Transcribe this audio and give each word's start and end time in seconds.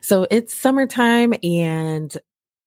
So 0.00 0.26
it's 0.30 0.54
summertime 0.54 1.34
and 1.42 2.16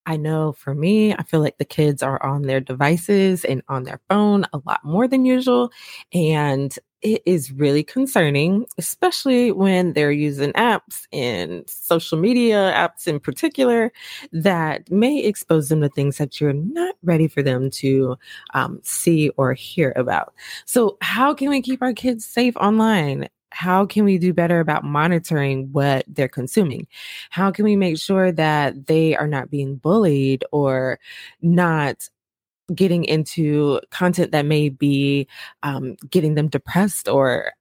I 0.08 0.18
know 0.18 0.54
for 0.54 0.74
me, 0.74 1.14
I 1.14 1.24
feel 1.24 1.42
like 1.42 1.58
the 1.60 1.66
kids 1.66 2.02
are 2.02 2.22
on 2.26 2.44
their 2.44 2.60
devices 2.60 3.46
and 3.46 3.62
on 3.68 3.84
their 3.84 4.00
phone 4.10 4.46
a 4.52 4.60
lot 4.66 4.84
more 4.84 5.08
than 5.08 5.26
usual. 5.26 5.72
And 6.12 6.76
it 7.02 7.22
is 7.26 7.52
really 7.52 7.84
concerning, 7.84 8.66
especially 8.78 9.52
when 9.52 9.94
they're 9.94 10.12
using 10.12 10.54
apps 10.54 11.08
and 11.14 11.68
social 11.70 12.18
media 12.18 12.74
apps 12.76 13.08
in 13.08 13.20
particular 13.20 13.92
that 14.32 14.90
may 14.92 15.24
expose 15.24 15.70
them 15.70 15.82
to 15.82 15.90
things 15.90 16.18
that 16.18 16.40
you're 16.42 16.54
not 16.54 16.96
ready 17.04 17.28
for 17.28 17.42
them 17.44 17.70
to 17.72 18.18
um, 18.54 18.80
see 18.84 19.30
or 19.38 19.54
hear 19.54 19.94
about. 19.96 20.34
So, 20.66 20.98
how 21.02 21.34
can 21.34 21.50
we 21.50 21.62
keep 21.62 21.82
our 21.82 21.94
kids 21.94 22.26
safe 22.26 22.56
online? 22.58 23.30
How 23.52 23.86
can 23.86 24.06
we 24.06 24.18
do 24.18 24.34
better 24.34 24.60
about 24.60 24.84
monitoring 24.84 25.72
what 25.72 26.06
they're 26.08 26.28
consuming? 26.28 26.88
How 27.30 27.52
can 27.52 27.66
we 27.66 27.76
make 27.76 27.98
sure 27.98 28.32
that 28.32 28.88
they 28.88 29.16
are 29.16 29.28
not 29.28 29.50
being 29.50 29.76
bullied 29.76 30.44
or 30.52 31.00
not 31.42 32.08
getting 32.74 33.04
into 33.04 33.82
content 33.92 34.32
that 34.32 34.46
may 34.46 34.70
be 34.70 35.28
um, 35.64 35.96
getting 36.10 36.36
them 36.36 36.48
depressed 36.48 37.08
or 37.08 37.52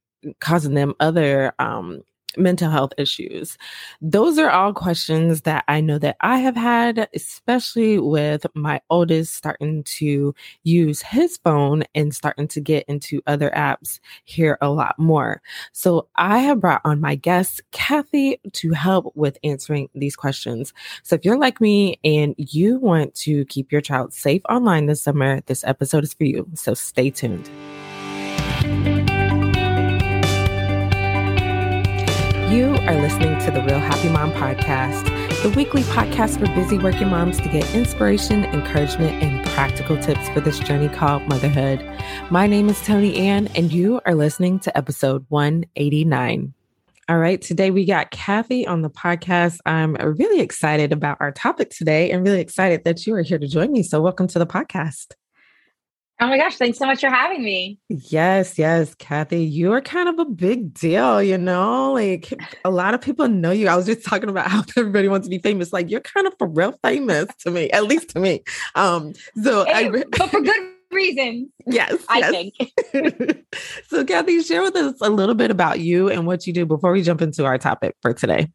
causing 0.41 0.75
them 0.75 0.95
other 1.01 1.53
um, 1.59 2.03
mental 2.37 2.71
health 2.71 2.93
issues? 2.99 3.57
Those 4.01 4.39
are 4.39 4.51
all 4.51 4.73
questions 4.73 5.43
that 5.43 5.65
I 5.69 5.81
know 5.81 5.99
that 5.99 6.17
I 6.21 6.39
have 6.39 6.57
had, 6.57 7.09
especially 7.15 7.99
with 7.99 8.47
my 8.55 8.81
oldest 8.91 9.35
starting 9.35 9.83
to 9.85 10.35
use 10.63 11.03
his 11.03 11.39
phone 11.39 11.85
and 11.95 12.15
starting 12.15 12.49
to 12.49 12.61
get 12.61 12.85
into 12.89 13.23
other 13.27 13.51
apps 13.51 14.01
here 14.25 14.59
a 14.61 14.71
lot 14.71 14.99
more. 14.99 15.43
So 15.73 16.09
I 16.17 16.39
have 16.39 16.61
brought 16.61 16.83
on 16.85 17.01
my 17.01 17.15
guest, 17.15 17.61
Cathy, 17.73 18.41
to 18.53 18.73
help 18.73 19.13
with 19.15 19.39
answering 19.45 19.89
these 19.95 20.17
questions. 20.17 20.73
So 21.03 21.15
if 21.15 21.25
you're 21.25 21.39
like 21.39 21.61
me 21.61 21.99
and 22.05 22.35
you 22.37 22.79
want 22.79 23.15
to 23.17 23.45
keep 23.47 23.73
your 23.73 23.81
child 23.81 24.13
safe 24.13 24.43
online 24.49 24.87
this 24.87 25.03
summer, 25.03 25.41
this 25.47 25.65
episode 25.65 26.05
is 26.05 26.15
for 26.15 26.25
you. 26.25 26.47
So 26.55 26.75
stay 26.75 27.11
tuned. 27.11 27.51
You 32.51 32.75
are 32.75 33.01
listening 33.01 33.39
to 33.43 33.53
the 33.53 33.63
Real 33.63 33.79
Happy 33.79 34.09
Mom 34.09 34.33
Podcast, 34.33 35.05
the 35.45 35.51
weekly 35.51 35.83
podcast 35.83 36.41
for 36.41 36.53
busy 36.53 36.79
working 36.79 37.09
moms 37.09 37.37
to 37.37 37.49
get 37.49 37.73
inspiration, 37.77 38.45
encouragement, 38.47 39.23
and 39.23 39.47
practical 39.51 39.97
tips 39.97 40.29
for 40.31 40.41
this 40.41 40.59
journey 40.59 40.89
called 40.89 41.23
motherhood. 41.29 41.81
My 42.29 42.49
name 42.49 42.69
is 42.69 42.85
Tony 42.85 43.17
Ann, 43.19 43.47
and 43.55 43.73
you 43.73 44.01
are 44.05 44.17
listening 44.17 44.59
to 44.61 44.77
episode 44.77 45.25
189. 45.29 46.53
All 47.09 47.19
right, 47.19 47.41
today 47.41 47.71
we 47.71 47.85
got 47.85 48.11
Cathy 48.11 48.67
on 48.67 48.83
the 48.83 48.91
podcast. 48.91 49.61
I'm 49.65 49.95
really 49.95 50.41
excited 50.41 50.93
about 50.93 51.19
our 51.21 51.31
topic 51.31 51.71
today 51.71 52.11
and 52.11 52.27
really 52.27 52.41
excited 52.41 52.83
that 52.83 53.07
you 53.07 53.15
are 53.15 53.23
here 53.23 53.39
to 53.39 53.47
join 53.47 53.71
me. 53.71 53.85
So, 53.85 54.01
welcome 54.01 54.27
to 54.27 54.41
the 54.41 54.47
podcast. 54.47 55.13
Oh 56.23 56.27
my 56.27 56.37
gosh, 56.37 56.57
thanks 56.57 56.77
so 56.77 56.85
much 56.85 57.01
for 57.01 57.09
having 57.09 57.43
me. 57.43 57.79
Yes, 57.89 58.59
yes, 58.59 58.95
Cathy, 58.97 59.43
you 59.43 59.73
are 59.73 59.81
kind 59.81 60.07
of 60.07 60.19
a 60.19 60.27
big 60.27 60.75
deal, 60.75 61.23
you 61.23 61.39
know? 61.39 61.95
Like 61.95 62.35
a 62.63 62.71
lot 62.71 62.93
of 62.93 63.01
people 63.01 63.27
know 63.27 63.53
you. 63.53 63.69
I 63.69 63.75
was 63.75 63.87
just 63.87 64.05
talking 64.05 64.29
about 64.29 64.49
how 64.49 64.63
everybody 64.77 65.09
wants 65.09 65.27
to 65.27 65.31
be 65.31 65.39
famous. 65.39 65.73
Like 65.73 65.91
you're 65.91 66.01
kind 66.01 66.27
of 66.27 66.35
for 66.39 66.47
real 66.47 66.79
famous 66.85 67.27
to 67.41 67.51
me, 67.51 67.71
at 67.71 67.85
least 67.85 68.11
to 68.11 68.21
me. 68.21 68.43
Um, 68.75 69.15
so 69.43 69.67
I 69.67 69.87
re- 69.87 70.05
but 70.11 70.31
for 70.31 70.43
good 70.43 70.75
reasons. 70.93 71.49
Yes, 71.67 72.05
I 72.09 72.19
yes. 72.19 72.31
think. 72.93 73.47
so 73.89 74.05
Cathy, 74.05 74.43
share 74.43 74.63
with 74.63 74.77
us 74.77 74.97
a 75.01 75.09
little 75.09 75.35
bit 75.35 75.51
about 75.51 75.81
you 75.81 76.11
and 76.11 76.27
what 76.27 76.47
you 76.47 76.53
do 76.53 76.67
before 76.67 76.93
we 76.93 77.03
jump 77.03 77.23
into 77.23 77.47
our 77.47 77.57
topic 77.59 77.95
for 78.03 78.13
today. 78.13 78.49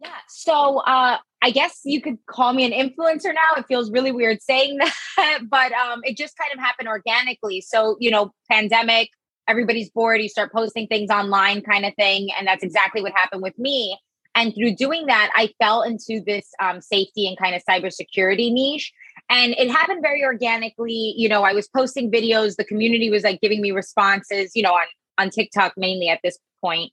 Yeah. 0.00 0.08
So 0.28 0.78
uh 0.78 1.18
I 1.42 1.50
guess 1.50 1.80
you 1.84 2.00
could 2.00 2.18
call 2.26 2.52
me 2.52 2.64
an 2.64 2.72
influencer 2.72 3.34
now. 3.34 3.58
It 3.58 3.66
feels 3.66 3.90
really 3.90 4.12
weird 4.12 4.40
saying 4.40 4.78
that, 5.16 5.40
but 5.50 5.72
um, 5.72 6.00
it 6.04 6.16
just 6.16 6.36
kind 6.38 6.52
of 6.52 6.60
happened 6.60 6.88
organically. 6.88 7.60
So, 7.60 7.96
you 7.98 8.10
know, 8.10 8.32
pandemic, 8.50 9.10
everybody's 9.48 9.90
bored, 9.90 10.22
you 10.22 10.28
start 10.28 10.52
posting 10.52 10.86
things 10.86 11.10
online 11.10 11.60
kind 11.62 11.84
of 11.84 11.94
thing. 11.96 12.28
And 12.38 12.46
that's 12.46 12.62
exactly 12.62 13.02
what 13.02 13.12
happened 13.12 13.42
with 13.42 13.58
me. 13.58 13.98
And 14.34 14.54
through 14.54 14.76
doing 14.76 15.06
that, 15.06 15.30
I 15.34 15.50
fell 15.60 15.82
into 15.82 16.22
this 16.24 16.48
um, 16.60 16.80
safety 16.80 17.26
and 17.26 17.36
kind 17.36 17.54
of 17.54 17.62
cybersecurity 17.68 18.50
niche. 18.52 18.92
And 19.28 19.52
it 19.58 19.70
happened 19.70 20.00
very 20.00 20.24
organically. 20.24 21.14
You 21.16 21.28
know, 21.28 21.42
I 21.42 21.52
was 21.52 21.68
posting 21.68 22.10
videos, 22.10 22.56
the 22.56 22.64
community 22.64 23.10
was 23.10 23.24
like 23.24 23.40
giving 23.40 23.60
me 23.60 23.72
responses, 23.72 24.52
you 24.54 24.62
know, 24.62 24.72
on, 24.72 24.86
on 25.18 25.30
TikTok 25.30 25.74
mainly 25.76 26.08
at 26.08 26.20
this 26.22 26.38
point 26.62 26.92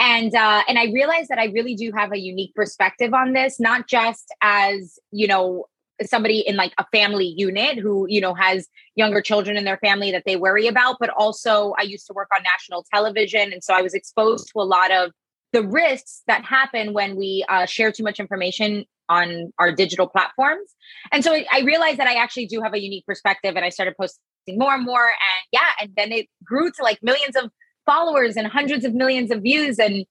and 0.00 0.34
uh, 0.34 0.62
and 0.68 0.78
I 0.78 0.86
realized 0.86 1.28
that 1.28 1.38
I 1.38 1.46
really 1.46 1.74
do 1.74 1.92
have 1.96 2.12
a 2.12 2.18
unique 2.18 2.54
perspective 2.54 3.14
on 3.14 3.32
this, 3.32 3.60
not 3.60 3.88
just 3.88 4.32
as 4.42 4.98
you 5.12 5.26
know 5.26 5.66
somebody 6.04 6.40
in 6.40 6.56
like 6.56 6.72
a 6.78 6.84
family 6.92 7.32
unit 7.36 7.78
who 7.78 8.06
you 8.08 8.20
know 8.20 8.34
has 8.34 8.68
younger 8.96 9.20
children 9.20 9.56
in 9.56 9.64
their 9.64 9.78
family 9.78 10.10
that 10.10 10.24
they 10.26 10.36
worry 10.36 10.66
about, 10.66 10.96
but 10.98 11.10
also 11.10 11.74
I 11.78 11.82
used 11.82 12.06
to 12.08 12.12
work 12.12 12.28
on 12.34 12.42
national 12.42 12.84
television, 12.92 13.52
and 13.52 13.62
so 13.62 13.74
I 13.74 13.82
was 13.82 13.94
exposed 13.94 14.48
to 14.52 14.60
a 14.60 14.64
lot 14.64 14.90
of 14.90 15.12
the 15.52 15.62
risks 15.62 16.22
that 16.26 16.44
happen 16.44 16.92
when 16.92 17.14
we 17.14 17.44
uh, 17.48 17.64
share 17.64 17.92
too 17.92 18.02
much 18.02 18.18
information 18.18 18.84
on 19.08 19.52
our 19.58 19.70
digital 19.70 20.08
platforms. 20.08 20.74
And 21.12 21.22
so 21.22 21.32
I 21.52 21.60
realized 21.60 21.98
that 21.98 22.08
I 22.08 22.14
actually 22.14 22.46
do 22.46 22.60
have 22.62 22.74
a 22.74 22.82
unique 22.82 23.06
perspective, 23.06 23.54
and 23.54 23.64
I 23.64 23.68
started 23.68 23.94
posting 23.96 24.58
more 24.58 24.74
and 24.74 24.84
more, 24.84 25.06
and 25.06 25.46
yeah, 25.52 25.70
and 25.80 25.92
then 25.96 26.10
it 26.10 26.26
grew 26.42 26.72
to 26.72 26.82
like 26.82 26.98
millions 27.00 27.36
of 27.36 27.50
followers 27.86 28.36
and 28.36 28.46
hundreds 28.46 28.84
of 28.84 28.94
millions 28.94 29.30
of 29.30 29.42
views. 29.42 29.78
And 29.78 30.06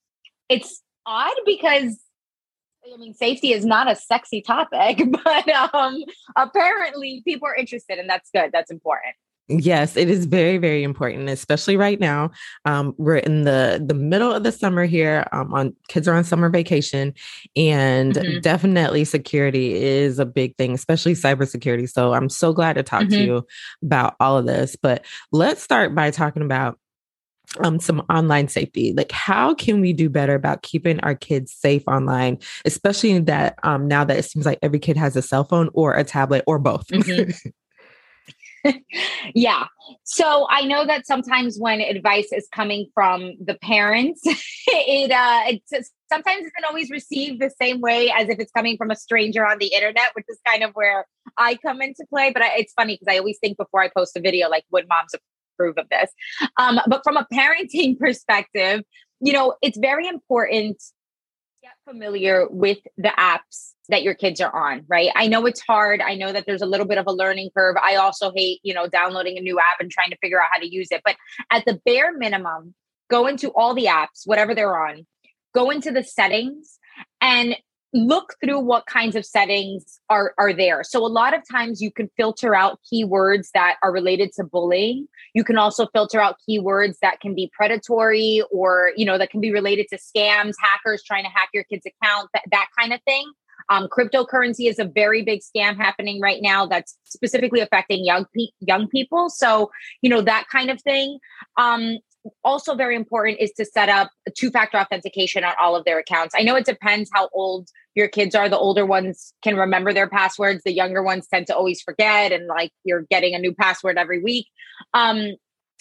it's 0.50 0.82
odd 1.06 1.36
because 1.46 2.00
I 2.86 2.98
mean, 2.98 3.14
safety 3.14 3.54
is 3.54 3.66
not 3.66 3.90
a 3.90 3.96
sexy 3.96 4.42
topic, 4.42 5.02
but 5.24 5.50
um, 5.74 6.04
apparently 6.36 7.22
people 7.26 7.48
are 7.48 7.56
interested, 7.56 7.98
and 7.98 8.10
that's 8.10 8.30
good. 8.32 8.52
That's 8.52 8.72
important. 8.72 9.16
Yes, 9.50 9.98
it 9.98 10.10
is 10.10 10.26
very, 10.26 10.58
very 10.58 10.84
important, 10.84 11.28
especially 11.28 11.76
right 11.76 12.00
now. 12.00 12.32
Um, 12.64 12.96
we're 12.98 13.18
in 13.18 13.44
the 13.44 13.84
the 13.86 13.94
middle 13.94 14.32
of 14.32 14.44
the 14.44 14.54
summer 14.54 14.86
here. 14.86 15.28
Um, 15.34 15.54
on 15.54 15.76
kids 15.90 16.08
are 16.08 16.16
on 16.16 16.24
summer 16.24 16.50
vacation, 16.50 17.14
and 17.56 18.14
mm-hmm. 18.14 18.40
definitely 18.40 19.04
security 19.04 19.74
is 19.76 20.18
a 20.18 20.26
big 20.26 20.56
thing, 20.56 20.74
especially 20.74 21.14
cybersecurity. 21.14 21.90
So 21.90 22.14
I'm 22.14 22.30
so 22.30 22.54
glad 22.54 22.74
to 22.74 22.84
talk 22.84 23.02
mm-hmm. 23.04 23.12
to 23.12 23.24
you 23.24 23.48
about 23.84 24.16
all 24.22 24.38
of 24.38 24.46
this. 24.46 24.78
But 24.82 25.06
let's 25.34 25.62
start 25.62 25.94
by 25.94 26.10
talking 26.12 26.44
about 26.44 26.80
um, 27.60 27.80
some 27.80 28.00
online 28.10 28.48
safety. 28.48 28.94
Like, 28.94 29.12
how 29.12 29.54
can 29.54 29.82
we 29.82 29.94
do 29.94 30.10
better 30.10 30.36
about 30.36 30.64
keeping 30.64 31.00
our 31.02 31.16
kids 31.16 31.52
safe 31.52 31.84
online, 31.88 32.40
especially 32.66 33.20
that 33.20 33.58
um, 33.64 33.88
now 33.88 34.04
that 34.04 34.18
it 34.18 34.24
seems 34.24 34.46
like 34.46 34.60
every 34.62 34.80
kid 34.80 34.98
has 34.98 35.16
a 35.16 35.22
cell 35.22 35.44
phone 35.44 35.70
or 35.74 35.94
a 35.94 36.04
tablet 36.04 36.44
or 36.48 36.60
both? 36.60 36.88
Mm-hmm. 36.88 37.50
yeah. 39.36 39.66
So 40.04 40.48
I 40.50 40.62
know 40.64 40.86
that 40.86 41.06
sometimes 41.06 41.58
when 41.60 41.82
advice 41.82 42.32
is 42.32 42.48
coming 42.54 42.88
from 42.94 43.34
the 43.44 43.56
parents, 43.56 44.22
it 44.68 45.12
uh 45.12 45.42
it's 45.48 45.92
sometimes 46.12 46.42
isn't 46.42 46.66
always 46.68 46.90
received 46.90 47.42
the 47.42 47.52
same 47.62 47.82
way 47.82 48.12
as 48.12 48.30
if 48.30 48.40
it's 48.40 48.52
coming 48.52 48.78
from 48.78 48.92
a 48.92 48.96
stranger 48.96 49.46
on 49.46 49.58
the 49.58 49.68
internet, 49.68 50.12
which 50.14 50.26
is 50.30 50.40
kind 50.46 50.64
of 50.64 50.72
where 50.74 51.06
I 51.38 51.56
come 51.56 51.82
into 51.82 52.06
play. 52.10 52.32
But 52.32 52.44
I, 52.44 52.58
it's 52.58 52.74
funny 52.74 52.96
because 52.96 53.14
I 53.14 53.18
always 53.18 53.38
think 53.40 53.58
before 53.58 53.82
I 53.82 53.90
post 53.96 54.16
a 54.16 54.22
video, 54.22 54.50
like, 54.50 54.66
would 54.72 54.88
moms 54.88 55.14
approve 55.54 55.78
of 55.78 55.88
this. 55.90 56.12
Um, 56.58 56.80
but 56.88 57.02
from 57.04 57.18
a 57.18 57.28
parenting 57.34 57.98
perspective, 58.00 58.82
you 59.20 59.34
know, 59.34 59.56
it's 59.62 59.78
very 59.78 60.08
important 60.08 60.82
get 61.64 61.72
familiar 61.88 62.46
with 62.50 62.80
the 62.98 63.14
apps 63.18 63.72
that 63.88 64.04
your 64.04 64.14
kids 64.14 64.42
are 64.42 64.54
on, 64.54 64.84
right? 64.88 65.12
I 65.16 65.28
know 65.28 65.46
it's 65.46 65.62
hard. 65.62 66.02
I 66.02 66.16
know 66.16 66.32
that 66.32 66.46
there's 66.46 66.62
a 66.62 66.66
little 66.66 66.86
bit 66.86 66.98
of 66.98 67.08
a 67.08 67.14
learning 67.14 67.52
curve. 67.56 67.78
I 67.82 67.96
also 67.96 68.34
hate, 68.36 68.60
you 68.64 68.74
know, 68.74 68.88
downloading 68.88 69.38
a 69.38 69.42
new 69.42 69.60
app 69.60 69.80
and 69.80 69.90
trying 69.90 70.10
to 70.10 70.18
figure 70.18 70.42
out 70.42 70.50
how 70.52 70.60
to 70.60 70.68
use 70.68 70.90
it. 70.92 71.02
But 71.06 71.16
at 71.52 71.64
the 71.66 71.80
bare 71.86 72.18
minimum, 72.18 72.76
go 73.10 73.28
into 73.28 73.50
all 73.52 73.74
the 73.74 73.86
apps, 73.86 74.26
whatever 74.26 74.54
they're 74.54 74.78
on, 74.78 75.06
go 75.54 75.70
into 75.70 75.92
the 75.92 76.04
settings 76.04 76.80
and 77.22 77.56
look 77.94 78.34
through 78.44 78.60
what 78.60 78.86
kinds 78.88 79.16
of 79.16 79.26
settings 79.26 80.00
are 80.10 80.34
are 80.38 80.52
there. 80.52 80.84
So 80.84 81.06
a 81.06 81.08
lot 81.08 81.36
of 81.36 81.42
times 81.50 81.82
you 81.82 81.92
can 81.92 82.10
filter 82.18 82.56
out 82.56 82.80
keywords 82.92 83.50
that 83.54 83.78
are 83.84 83.92
related 83.92 84.32
to 84.34 84.44
bullying. 84.44 85.08
You 85.34 85.44
can 85.44 85.58
also 85.58 85.88
filter 85.94 86.20
out 86.20 86.38
keywords 86.48 86.96
that 87.02 87.20
can 87.20 87.36
be 87.36 87.52
predatory 87.54 88.42
or 88.52 88.92
you 88.96 89.06
know 89.06 89.18
that 89.18 89.30
can 89.30 89.42
be 89.42 89.52
related 89.52 89.88
to 89.90 89.98
scams, 89.98 90.54
hackers 90.60 91.04
trying 91.04 91.24
to 91.24 91.30
hack 91.30 91.50
your 91.54 91.64
kid's 91.66 91.86
account, 91.86 92.30
that, 92.34 92.44
that 92.52 92.68
kind 92.78 92.94
of 92.94 93.02
thing. 93.04 93.32
Um, 93.70 93.88
cryptocurrency 93.88 94.70
is 94.70 94.78
a 94.78 94.86
very 94.86 95.22
big 95.22 95.42
scam 95.42 95.78
happening 95.78 96.20
right 96.20 96.42
now 96.42 96.66
that's 96.66 96.98
specifically 97.06 97.62
affecting 97.62 98.04
young 98.04 98.26
pe- 98.36 98.52
young 98.60 98.88
people. 98.88 99.30
So 99.30 99.72
you 100.02 100.10
know 100.10 100.22
that 100.22 100.46
kind 100.52 100.70
of 100.72 100.82
thing. 100.82 101.20
Um, 101.58 102.00
also 102.44 102.74
very 102.76 102.96
important 102.96 103.40
is 103.40 103.52
to 103.52 103.66
set 103.66 103.90
up 103.90 104.10
two 104.36 104.50
factor 104.50 104.78
authentication 104.78 105.44
on 105.44 105.54
all 105.62 105.76
of 105.76 105.86
their 105.86 106.00
accounts. 106.00 106.34
I 106.38 106.44
know 106.44 106.56
it 106.56 106.66
depends 106.66 107.10
how 107.14 107.30
old 107.34 107.70
your 107.96 108.08
kids 108.08 108.36
are. 108.36 108.50
The 108.50 108.58
older 108.58 108.86
ones 108.86 109.34
can 109.44 109.56
remember 109.56 109.94
their 109.94 110.10
passwords, 110.10 110.64
the 110.64 110.74
younger 110.74 111.04
ones 111.04 111.28
tend 111.28 111.48
to 111.48 111.56
always 111.56 111.82
forget, 111.82 112.32
and 112.32 112.48
like 112.48 112.72
you're 112.84 113.06
getting 113.10 113.36
a 113.36 113.40
new 113.40 113.54
password 113.54 113.98
every 113.98 114.22
week. 114.22 114.48
Um, 114.94 115.36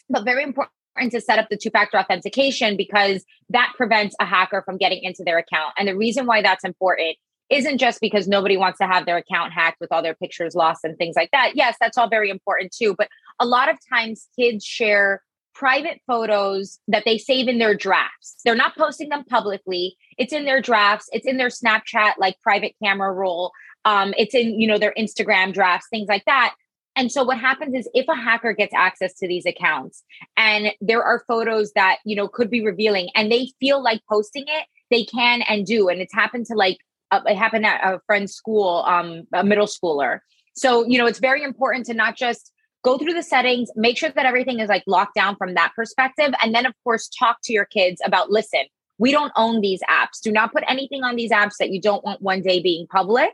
but 0.08 0.24
very 0.24 0.42
important 0.42 0.72
to 1.10 1.20
set 1.20 1.38
up 1.38 1.48
the 1.50 1.56
two 1.56 1.70
factor 1.70 1.98
authentication 1.98 2.76
because 2.76 3.24
that 3.48 3.72
prevents 3.76 4.14
a 4.20 4.26
hacker 4.26 4.62
from 4.64 4.76
getting 4.76 5.02
into 5.02 5.22
their 5.24 5.38
account. 5.38 5.72
And 5.78 5.88
the 5.88 5.96
reason 5.96 6.26
why 6.26 6.42
that's 6.42 6.64
important 6.64 7.16
isn't 7.50 7.78
just 7.78 8.00
because 8.00 8.28
nobody 8.28 8.56
wants 8.56 8.78
to 8.78 8.86
have 8.86 9.04
their 9.04 9.18
account 9.18 9.52
hacked 9.52 9.78
with 9.80 9.92
all 9.92 10.02
their 10.02 10.14
pictures 10.14 10.54
lost 10.54 10.84
and 10.84 10.96
things 10.96 11.16
like 11.16 11.30
that. 11.32 11.52
Yes, 11.54 11.76
that's 11.80 11.98
all 11.98 12.08
very 12.08 12.30
important 12.30 12.72
too. 12.72 12.94
But 12.96 13.08
a 13.40 13.46
lot 13.46 13.70
of 13.70 13.76
times 13.92 14.26
kids 14.38 14.64
share 14.64 15.22
private 15.54 16.00
photos 16.06 16.78
that 16.88 17.04
they 17.04 17.18
save 17.18 17.48
in 17.48 17.58
their 17.58 17.74
drafts. 17.74 18.36
They're 18.44 18.54
not 18.54 18.76
posting 18.76 19.08
them 19.08 19.24
publicly. 19.24 19.96
It's 20.18 20.32
in 20.32 20.44
their 20.44 20.60
drafts, 20.60 21.08
it's 21.12 21.26
in 21.26 21.36
their 21.36 21.48
Snapchat 21.48 22.14
like 22.18 22.40
private 22.42 22.74
camera 22.82 23.12
roll. 23.12 23.52
Um, 23.84 24.14
it's 24.16 24.34
in, 24.34 24.60
you 24.60 24.66
know, 24.66 24.78
their 24.78 24.94
Instagram 24.96 25.52
drafts, 25.52 25.88
things 25.90 26.08
like 26.08 26.24
that. 26.26 26.54
And 26.94 27.10
so 27.10 27.24
what 27.24 27.38
happens 27.38 27.74
is 27.74 27.88
if 27.94 28.06
a 28.08 28.14
hacker 28.14 28.52
gets 28.52 28.74
access 28.74 29.14
to 29.14 29.26
these 29.26 29.46
accounts 29.46 30.04
and 30.36 30.72
there 30.80 31.02
are 31.02 31.24
photos 31.26 31.72
that, 31.72 31.98
you 32.04 32.14
know, 32.14 32.28
could 32.28 32.50
be 32.50 32.64
revealing 32.64 33.08
and 33.14 33.32
they 33.32 33.48
feel 33.60 33.82
like 33.82 34.02
posting 34.08 34.44
it, 34.46 34.66
they 34.90 35.04
can 35.04 35.42
and 35.42 35.64
do. 35.64 35.88
And 35.88 36.00
it's 36.00 36.14
happened 36.14 36.46
to 36.46 36.54
like, 36.54 36.78
uh, 37.10 37.20
it 37.26 37.36
happened 37.36 37.66
at 37.66 37.82
a 37.82 38.00
friend's 38.06 38.34
school, 38.34 38.84
um, 38.86 39.22
a 39.32 39.42
middle 39.42 39.66
schooler. 39.66 40.20
So, 40.54 40.86
you 40.86 40.98
know, 40.98 41.06
it's 41.06 41.18
very 41.18 41.42
important 41.42 41.86
to 41.86 41.94
not 41.94 42.16
just 42.16 42.51
go 42.82 42.98
through 42.98 43.14
the 43.14 43.22
settings, 43.22 43.70
make 43.76 43.96
sure 43.96 44.10
that 44.10 44.26
everything 44.26 44.60
is 44.60 44.68
like 44.68 44.84
locked 44.86 45.14
down 45.14 45.36
from 45.36 45.54
that 45.54 45.72
perspective. 45.74 46.34
And 46.42 46.54
then, 46.54 46.66
of 46.66 46.74
course, 46.84 47.08
talk 47.08 47.38
to 47.44 47.52
your 47.52 47.64
kids 47.64 48.00
about 48.04 48.30
listen, 48.30 48.62
we 48.98 49.12
don't 49.12 49.32
own 49.36 49.60
these 49.60 49.80
apps. 49.88 50.20
Do 50.22 50.32
not 50.32 50.52
put 50.52 50.64
anything 50.68 51.02
on 51.04 51.16
these 51.16 51.30
apps 51.30 51.56
that 51.58 51.70
you 51.70 51.80
don't 51.80 52.04
want 52.04 52.22
one 52.22 52.42
day 52.42 52.60
being 52.60 52.86
public. 52.86 53.30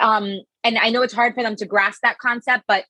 Um, 0.00 0.40
and 0.62 0.78
I 0.78 0.90
know 0.90 1.02
it's 1.02 1.14
hard 1.14 1.34
for 1.34 1.42
them 1.42 1.56
to 1.56 1.66
grasp 1.66 2.00
that 2.02 2.18
concept, 2.18 2.64
but 2.66 2.84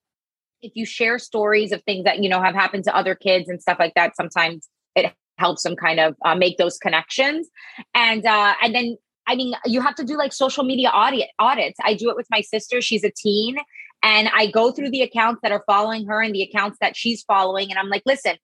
if 0.64 0.72
you 0.74 0.86
share 0.86 1.18
stories 1.18 1.72
of 1.72 1.82
things 1.84 2.04
that 2.04 2.22
you 2.22 2.28
know 2.28 2.40
have 2.40 2.54
happened 2.54 2.84
to 2.84 2.96
other 2.96 3.14
kids 3.14 3.48
and 3.48 3.60
stuff 3.60 3.78
like 3.78 3.94
that 3.94 4.16
sometimes 4.16 4.68
it 4.96 5.12
helps 5.36 5.62
them 5.62 5.76
kind 5.76 6.00
of 6.00 6.16
uh, 6.24 6.34
make 6.34 6.56
those 6.56 6.78
connections 6.78 7.48
and 7.94 8.24
uh 8.24 8.54
and 8.62 8.74
then 8.74 8.96
i 9.26 9.36
mean 9.36 9.54
you 9.66 9.80
have 9.80 9.94
to 9.94 10.04
do 10.04 10.16
like 10.16 10.32
social 10.32 10.64
media 10.64 10.88
audit 10.88 11.28
audits 11.38 11.78
i 11.84 11.94
do 11.94 12.08
it 12.08 12.16
with 12.16 12.26
my 12.30 12.40
sister 12.40 12.80
she's 12.80 13.04
a 13.04 13.10
teen 13.10 13.56
and 14.04 14.28
i 14.34 14.46
go 14.46 14.70
through 14.70 14.90
the 14.90 15.02
accounts 15.02 15.40
that 15.42 15.50
are 15.50 15.64
following 15.66 16.06
her 16.06 16.22
and 16.22 16.34
the 16.34 16.42
accounts 16.42 16.78
that 16.80 16.96
she's 16.96 17.22
following 17.24 17.70
and 17.70 17.78
i'm 17.78 17.88
like 17.88 18.02
listen 18.06 18.36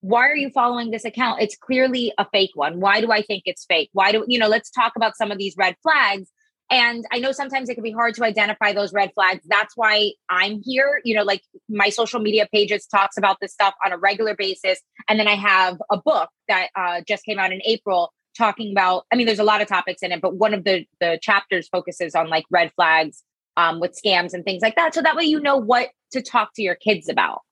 why 0.00 0.26
are 0.28 0.36
you 0.36 0.48
following 0.50 0.90
this 0.90 1.04
account 1.04 1.42
it's 1.42 1.56
clearly 1.56 2.12
a 2.16 2.26
fake 2.32 2.52
one 2.54 2.80
why 2.80 3.00
do 3.00 3.12
i 3.12 3.20
think 3.20 3.42
it's 3.44 3.66
fake 3.66 3.90
why 3.92 4.12
do 4.12 4.24
you 4.28 4.38
know 4.38 4.48
let's 4.48 4.70
talk 4.70 4.92
about 4.96 5.16
some 5.16 5.30
of 5.30 5.36
these 5.36 5.54
red 5.58 5.74
flags 5.82 6.28
and 6.70 7.06
I 7.12 7.18
know 7.18 7.32
sometimes 7.32 7.68
it 7.68 7.74
can 7.74 7.82
be 7.82 7.92
hard 7.92 8.14
to 8.16 8.24
identify 8.24 8.72
those 8.72 8.92
red 8.92 9.12
flags. 9.14 9.40
That's 9.46 9.74
why 9.74 10.12
I'm 10.28 10.60
here. 10.62 11.00
You 11.02 11.14
know, 11.16 11.22
like 11.22 11.42
my 11.68 11.88
social 11.88 12.20
media 12.20 12.46
pages 12.52 12.86
talks 12.86 13.16
about 13.16 13.38
this 13.40 13.52
stuff 13.52 13.74
on 13.84 13.92
a 13.92 13.96
regular 13.96 14.34
basis. 14.36 14.78
And 15.08 15.18
then 15.18 15.28
I 15.28 15.34
have 15.34 15.78
a 15.90 15.96
book 15.96 16.28
that 16.46 16.68
uh, 16.76 17.00
just 17.08 17.24
came 17.24 17.38
out 17.38 17.52
in 17.52 17.62
April 17.64 18.12
talking 18.36 18.70
about, 18.70 19.04
I 19.10 19.16
mean, 19.16 19.26
there's 19.26 19.38
a 19.38 19.44
lot 19.44 19.62
of 19.62 19.68
topics 19.68 20.02
in 20.02 20.12
it, 20.12 20.20
but 20.20 20.36
one 20.36 20.52
of 20.52 20.64
the, 20.64 20.84
the 21.00 21.18
chapters 21.22 21.68
focuses 21.68 22.14
on 22.14 22.28
like 22.28 22.44
red 22.50 22.70
flags 22.76 23.24
um, 23.58 23.80
with 23.80 24.00
scams 24.00 24.32
and 24.32 24.44
things 24.44 24.62
like 24.62 24.76
that. 24.76 24.94
So 24.94 25.02
that 25.02 25.16
way 25.16 25.24
you 25.24 25.40
know 25.40 25.56
what 25.56 25.88
to 26.12 26.22
talk 26.22 26.54
to 26.54 26.62
your 26.62 26.76
kids 26.76 27.08
about. 27.08 27.42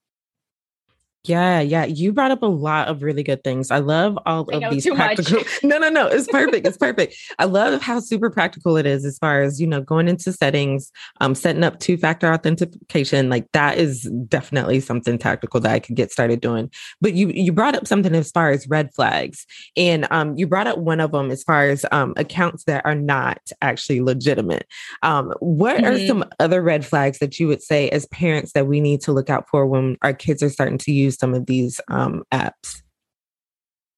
Yeah, 1.28 1.60
yeah. 1.60 1.84
You 1.84 2.12
brought 2.12 2.30
up 2.30 2.42
a 2.42 2.46
lot 2.46 2.88
of 2.88 3.02
really 3.02 3.22
good 3.22 3.42
things. 3.42 3.70
I 3.70 3.78
love 3.78 4.18
all 4.26 4.48
I 4.52 4.58
of 4.58 4.72
these 4.72 4.86
practical. 4.86 5.42
no, 5.62 5.78
no, 5.78 5.88
no. 5.88 6.06
It's 6.06 6.28
perfect. 6.28 6.66
it's 6.66 6.76
perfect. 6.76 7.16
I 7.38 7.44
love 7.44 7.82
how 7.82 8.00
super 8.00 8.30
practical 8.30 8.76
it 8.76 8.86
is 8.86 9.04
as 9.04 9.18
far 9.18 9.42
as, 9.42 9.60
you 9.60 9.66
know, 9.66 9.80
going 9.80 10.08
into 10.08 10.32
settings, 10.32 10.92
um, 11.20 11.34
setting 11.34 11.64
up 11.64 11.80
two 11.80 11.96
factor 11.96 12.32
authentication. 12.32 13.28
Like 13.28 13.50
that 13.52 13.78
is 13.78 14.02
definitely 14.28 14.80
something 14.80 15.18
tactical 15.18 15.60
that 15.60 15.72
I 15.72 15.80
could 15.80 15.96
get 15.96 16.12
started 16.12 16.40
doing. 16.40 16.70
But 17.00 17.14
you 17.14 17.28
you 17.28 17.52
brought 17.52 17.74
up 17.74 17.86
something 17.86 18.14
as 18.14 18.30
far 18.30 18.50
as 18.50 18.68
red 18.68 18.94
flags. 18.94 19.46
And 19.76 20.06
um, 20.10 20.36
you 20.36 20.46
brought 20.46 20.66
up 20.66 20.78
one 20.78 21.00
of 21.00 21.12
them 21.12 21.30
as 21.30 21.42
far 21.42 21.68
as 21.68 21.84
um, 21.92 22.14
accounts 22.16 22.64
that 22.64 22.84
are 22.84 22.94
not 22.94 23.40
actually 23.62 24.00
legitimate. 24.00 24.66
Um, 25.02 25.32
what 25.40 25.76
mm-hmm. 25.76 25.86
are 25.86 26.06
some 26.06 26.24
other 26.40 26.62
red 26.62 26.84
flags 26.84 27.18
that 27.18 27.38
you 27.38 27.48
would 27.48 27.62
say 27.62 27.88
as 27.90 28.06
parents 28.06 28.52
that 28.52 28.66
we 28.66 28.80
need 28.80 29.00
to 29.02 29.12
look 29.12 29.30
out 29.30 29.48
for 29.48 29.66
when 29.66 29.96
our 30.02 30.12
kids 30.12 30.42
are 30.42 30.50
starting 30.50 30.78
to 30.78 30.92
use 30.92 31.15
some 31.18 31.34
of 31.34 31.46
these 31.46 31.80
um, 31.88 32.24
apps? 32.32 32.82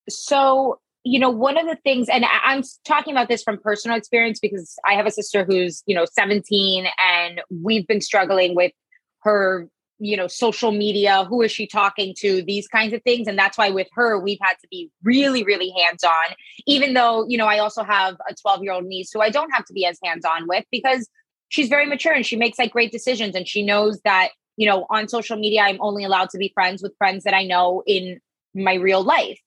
So, 0.08 0.80
you 1.04 1.18
know, 1.18 1.30
one 1.30 1.56
of 1.56 1.66
the 1.66 1.76
things, 1.76 2.08
and 2.08 2.24
I'm 2.44 2.62
talking 2.84 3.12
about 3.12 3.28
this 3.28 3.42
from 3.42 3.58
personal 3.58 3.96
experience 3.96 4.38
because 4.40 4.76
I 4.86 4.94
have 4.94 5.06
a 5.06 5.10
sister 5.10 5.44
who's, 5.44 5.82
you 5.86 5.94
know, 5.94 6.04
17 6.04 6.86
and 7.02 7.40
we've 7.62 7.86
been 7.86 8.00
struggling 8.00 8.54
with 8.54 8.72
her, 9.20 9.68
you 9.98 10.16
know, 10.16 10.26
social 10.26 10.70
media. 10.70 11.24
Who 11.24 11.42
is 11.42 11.50
she 11.50 11.66
talking 11.66 12.14
to? 12.18 12.42
These 12.42 12.68
kinds 12.68 12.92
of 12.92 13.02
things. 13.02 13.26
And 13.26 13.38
that's 13.38 13.58
why 13.58 13.70
with 13.70 13.88
her, 13.94 14.18
we've 14.18 14.38
had 14.40 14.54
to 14.60 14.68
be 14.70 14.90
really, 15.02 15.44
really 15.44 15.72
hands 15.76 16.04
on, 16.04 16.34
even 16.66 16.94
though, 16.94 17.26
you 17.28 17.38
know, 17.38 17.46
I 17.46 17.58
also 17.58 17.82
have 17.82 18.16
a 18.28 18.34
12 18.34 18.62
year 18.62 18.72
old 18.72 18.84
niece 18.84 19.10
who 19.12 19.20
I 19.20 19.30
don't 19.30 19.50
have 19.50 19.64
to 19.66 19.72
be 19.72 19.84
as 19.84 19.98
hands 20.02 20.24
on 20.24 20.46
with 20.46 20.64
because 20.70 21.08
she's 21.48 21.68
very 21.68 21.86
mature 21.86 22.12
and 22.12 22.24
she 22.24 22.36
makes 22.36 22.58
like 22.58 22.72
great 22.72 22.92
decisions 22.92 23.34
and 23.34 23.48
she 23.48 23.64
knows 23.64 24.00
that 24.04 24.30
you 24.58 24.68
know, 24.68 24.86
on 24.90 25.08
social 25.08 25.36
media, 25.36 25.62
I'm 25.62 25.78
only 25.80 26.02
allowed 26.02 26.30
to 26.30 26.38
be 26.38 26.50
friends 26.52 26.82
with 26.82 26.92
friends 26.98 27.22
that 27.22 27.32
I 27.32 27.44
know 27.44 27.84
in 27.86 28.20
my 28.54 28.74
real 28.74 29.04
life, 29.04 29.38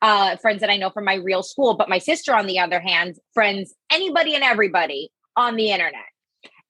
uh, 0.00 0.36
friends 0.36 0.60
that 0.60 0.70
I 0.70 0.76
know 0.76 0.90
from 0.90 1.04
my 1.04 1.14
real 1.14 1.42
school. 1.42 1.74
But 1.74 1.88
my 1.88 1.98
sister, 1.98 2.36
on 2.36 2.46
the 2.46 2.60
other 2.60 2.78
hand, 2.78 3.16
friends 3.34 3.74
anybody 3.90 4.32
and 4.32 4.44
everybody 4.44 5.10
on 5.36 5.56
the 5.56 5.72
internet. 5.72 6.06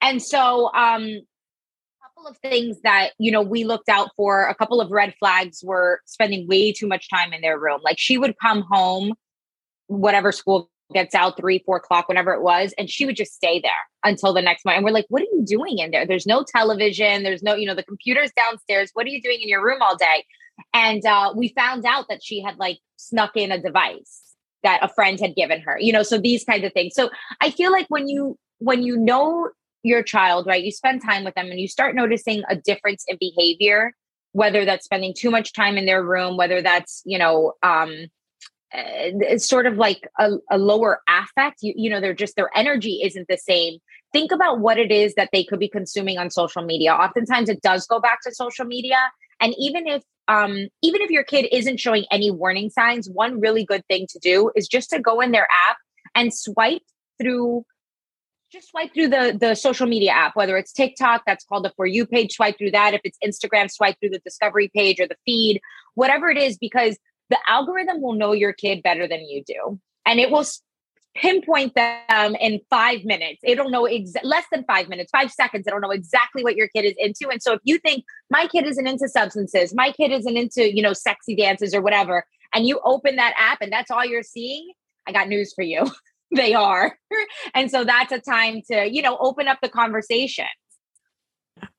And 0.00 0.23
so, 0.23 0.73
um, 0.75 1.02
a 1.02 2.08
couple 2.08 2.26
of 2.26 2.38
things 2.38 2.79
that 2.85 3.11
you 3.19 3.31
know 3.31 3.43
we 3.43 3.64
looked 3.64 3.91
out 3.91 4.08
for. 4.17 4.47
A 4.47 4.55
couple 4.55 4.81
of 4.81 4.91
red 4.91 5.12
flags 5.19 5.62
were 5.62 6.00
spending 6.06 6.49
way 6.49 6.73
too 6.73 6.87
much 6.87 7.11
time 7.11 7.35
in 7.35 7.43
their 7.43 7.58
room. 7.58 7.81
Like 7.85 7.99
she 7.99 8.17
would 8.17 8.35
come 8.41 8.64
home, 8.70 9.12
whatever 9.88 10.32
school 10.32 10.70
gets 10.93 11.15
out 11.15 11.37
three, 11.37 11.63
four 11.65 11.77
o'clock, 11.77 12.09
whenever 12.09 12.33
it 12.33 12.43
was, 12.43 12.75
and 12.79 12.91
she 12.91 13.07
would 13.07 13.17
just 13.17 13.35
stay 13.35 13.61
there 13.61 13.73
until 14.05 14.33
the 14.33 14.43
next 14.43 14.65
morning. 14.65 14.79
And 14.79 14.85
we're 14.85 14.93
like, 14.93 15.07
what 15.09 15.23
are 15.23 15.27
you 15.33 15.45
doing 15.45 15.79
in 15.79 15.91
there? 15.91 16.07
There's 16.07 16.27
no 16.27 16.45
television, 16.45 17.23
there's 17.23 17.43
no, 17.43 17.55
you 17.55 17.67
know, 17.67 17.75
the 17.75 17.83
computer's 17.83 18.33
downstairs. 18.33 18.91
What 18.95 19.07
are 19.07 19.11
you 19.11 19.23
doing 19.23 19.41
in 19.41 19.49
your 19.49 19.65
room 19.65 19.83
all 19.83 19.97
day? 19.97 20.25
And 20.75 21.05
uh, 21.07 21.33
we 21.35 21.49
found 21.49 21.85
out 21.87 22.07
that 22.09 22.23
she 22.23 22.43
had 22.43 22.59
like 22.59 22.79
snuck 22.97 23.37
in 23.37 23.51
a 23.53 23.61
device 23.61 24.21
that 24.63 24.81
a 24.83 24.89
friend 24.89 25.19
had 25.19 25.35
given 25.35 25.61
her, 25.63 25.79
you 25.81 25.93
know, 25.93 26.03
so 26.03 26.19
these 26.19 26.45
kinds 26.45 26.65
of 26.65 26.73
things. 26.73 26.95
So 26.95 27.11
I 27.41 27.51
feel 27.51 27.73
like 27.73 27.87
when 27.89 28.09
you 28.09 28.39
when 28.59 28.83
you 28.83 28.97
know 28.99 29.49
your 29.83 30.03
child, 30.03 30.47
right, 30.47 30.63
you 30.63 30.71
spend 30.71 31.03
time 31.03 31.25
with 31.25 31.35
them 31.35 31.47
and 31.47 31.59
you 31.59 31.69
start 31.69 31.95
noticing 31.95 32.43
a 32.51 32.57
difference 32.57 33.05
in 33.09 33.17
behavior, 33.19 33.95
whether 34.33 34.65
that's 34.65 34.85
spending 34.85 35.15
too 35.17 35.31
much 35.31 35.53
time 35.55 35.79
in 35.79 35.87
their 35.87 36.05
room, 36.05 36.37
whether 36.37 36.61
that's, 36.61 37.03
you 37.07 37.19
know, 37.19 37.55
um, 37.63 38.07
it's 38.73 39.49
sort 39.49 39.67
of 39.67 39.77
like 39.77 40.09
a, 40.19 40.33
a 40.51 40.59
lower 40.59 41.01
affect. 41.09 41.59
You, 41.63 41.75
you 41.77 41.91
know 41.91 42.01
they're 42.01 42.15
just 42.15 42.37
their 42.37 42.51
energy 42.55 43.01
isn't 43.05 43.29
the 43.29 43.37
same. 43.37 43.79
Think 44.12 44.33
about 44.33 44.61
what 44.61 44.79
it 44.79 44.91
is 44.91 45.15
that 45.15 45.31
they 45.33 45.45
could 45.45 45.59
be 45.59 45.69
consuming 45.69 46.19
on 46.19 46.31
social 46.31 46.62
media. 46.62 46.93
Oftentimes 46.93 47.49
it 47.49 47.62
does 47.62 47.87
go 47.87 48.00
back 48.00 48.21
to 48.23 48.35
social 48.35 48.65
media. 48.65 48.99
And 49.41 49.55
even 49.59 49.87
if 49.87 50.03
um, 50.29 50.69
even 50.83 51.00
if 51.00 51.11
your 51.11 51.25
kid 51.25 51.47
isn't 51.50 51.79
showing 51.81 52.05
any 52.11 52.31
warning 52.31 52.71
signs 52.71 53.09
one 53.11 53.41
really 53.41 53.65
good 53.65 53.85
thing 53.89 54.07
to 54.11 54.19
do 54.21 54.50
is 54.55 54.69
just 54.69 54.91
to 54.91 55.00
go 55.00 55.21
in 55.21 55.33
their 55.33 55.49
app 55.69 55.77
and 56.15 56.33
swipe 56.33 56.83
through 57.21 57.65
just 58.53 58.71
swipe 58.71 58.93
through 58.95 59.09
the 59.09 59.37
the 59.41 59.55
social 59.55 59.87
media 59.87 60.11
app 60.11 60.37
whether 60.37 60.57
it's 60.57 60.73
tiktok 60.73 61.23
that's 61.27 61.45
called 61.45 61.65
the 61.65 61.73
for 61.77 61.87
you 61.87 62.07
page 62.07 62.35
swipe 62.35 62.59
through 62.59 62.71
that. 62.71 62.95
If 62.95 63.00
it's 63.05 63.19
instagram 63.25 63.71
swipe 63.71 63.97
through 63.99 64.11
the 64.11 64.21
discovery 64.21 64.71
page 64.75 65.00
or 65.00 65.09
the 65.09 65.17
feed 65.25 65.61
whatever 65.95 66.29
it 66.29 66.39
is 66.39 66.57
because 66.57 66.97
the 67.31 67.39
algorithm 67.49 68.03
will 68.03 68.15
know 68.15 68.33
your 68.33 68.53
kid 68.53 68.83
better 68.83 69.09
than 69.09 69.21
you 69.21 69.43
do. 69.47 69.81
And 70.05 70.21
it 70.21 70.31
will 70.31 70.45
pinpoint 71.15 71.75
them 71.75 72.37
in 72.41 72.61
five 72.71 73.05
minutes. 73.05 73.41
It'll 73.43 73.71
know 73.71 73.87
ex- 73.87 74.13
less 74.23 74.45
than 74.53 74.65
five 74.65 74.89
minutes, 74.89 75.11
five 75.11 75.31
seconds. 75.31 75.67
It'll 75.67 75.81
know 75.81 75.91
exactly 75.91 76.43
what 76.43 76.57
your 76.57 76.69
kid 76.69 76.85
is 76.85 76.95
into. 76.99 77.29
And 77.31 77.43
so 77.43 77.55
if 77.55 77.61
you 77.65 77.79
think 77.79 78.05
my 78.31 78.47
kid 78.47 78.67
isn't 78.67 78.87
into 78.87 79.09
substances, 79.09 79.75
my 79.75 79.93
kid 79.93 80.13
isn't 80.13 80.37
into, 80.37 80.75
you 80.75 80.83
know, 80.83 80.93
sexy 80.93 81.35
dances 81.35 81.75
or 81.75 81.83
whatever, 81.83 82.25
and 82.55 82.67
you 82.67 82.81
open 82.85 83.17
that 83.17 83.35
app 83.39 83.61
and 83.61 83.73
that's 83.73 83.91
all 83.91 84.05
you're 84.05 84.23
seeing, 84.23 84.73
I 85.07 85.13
got 85.13 85.29
news 85.29 85.53
for 85.55 85.63
you. 85.63 85.91
they 86.35 86.55
are. 86.55 86.97
and 87.55 87.71
so 87.71 87.85
that's 87.85 88.13
a 88.13 88.21
time 88.21 88.63
to, 88.71 88.89
you 88.91 89.03
know, 89.03 89.17
open 89.19 89.49
up 89.49 89.59
the 89.63 89.69
conversation. 89.69 90.47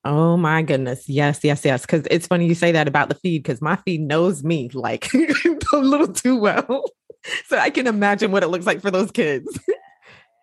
Oh 0.03 0.35
my 0.35 0.63
goodness. 0.63 1.07
Yes, 1.07 1.41
yes, 1.43 1.63
yes. 1.63 1.81
Because 1.81 2.07
it's 2.09 2.25
funny 2.25 2.47
you 2.47 2.55
say 2.55 2.71
that 2.71 2.87
about 2.87 3.09
the 3.09 3.15
feed 3.15 3.43
because 3.43 3.61
my 3.61 3.75
feed 3.77 4.01
knows 4.01 4.43
me 4.43 4.69
like 4.73 5.13
a 5.73 5.77
little 5.77 6.07
too 6.07 6.37
well. 6.37 6.83
so 7.45 7.57
I 7.57 7.69
can 7.69 7.87
imagine 7.87 8.31
what 8.31 8.43
it 8.43 8.47
looks 8.47 8.65
like 8.65 8.81
for 8.81 8.89
those 8.89 9.11
kids. 9.11 9.47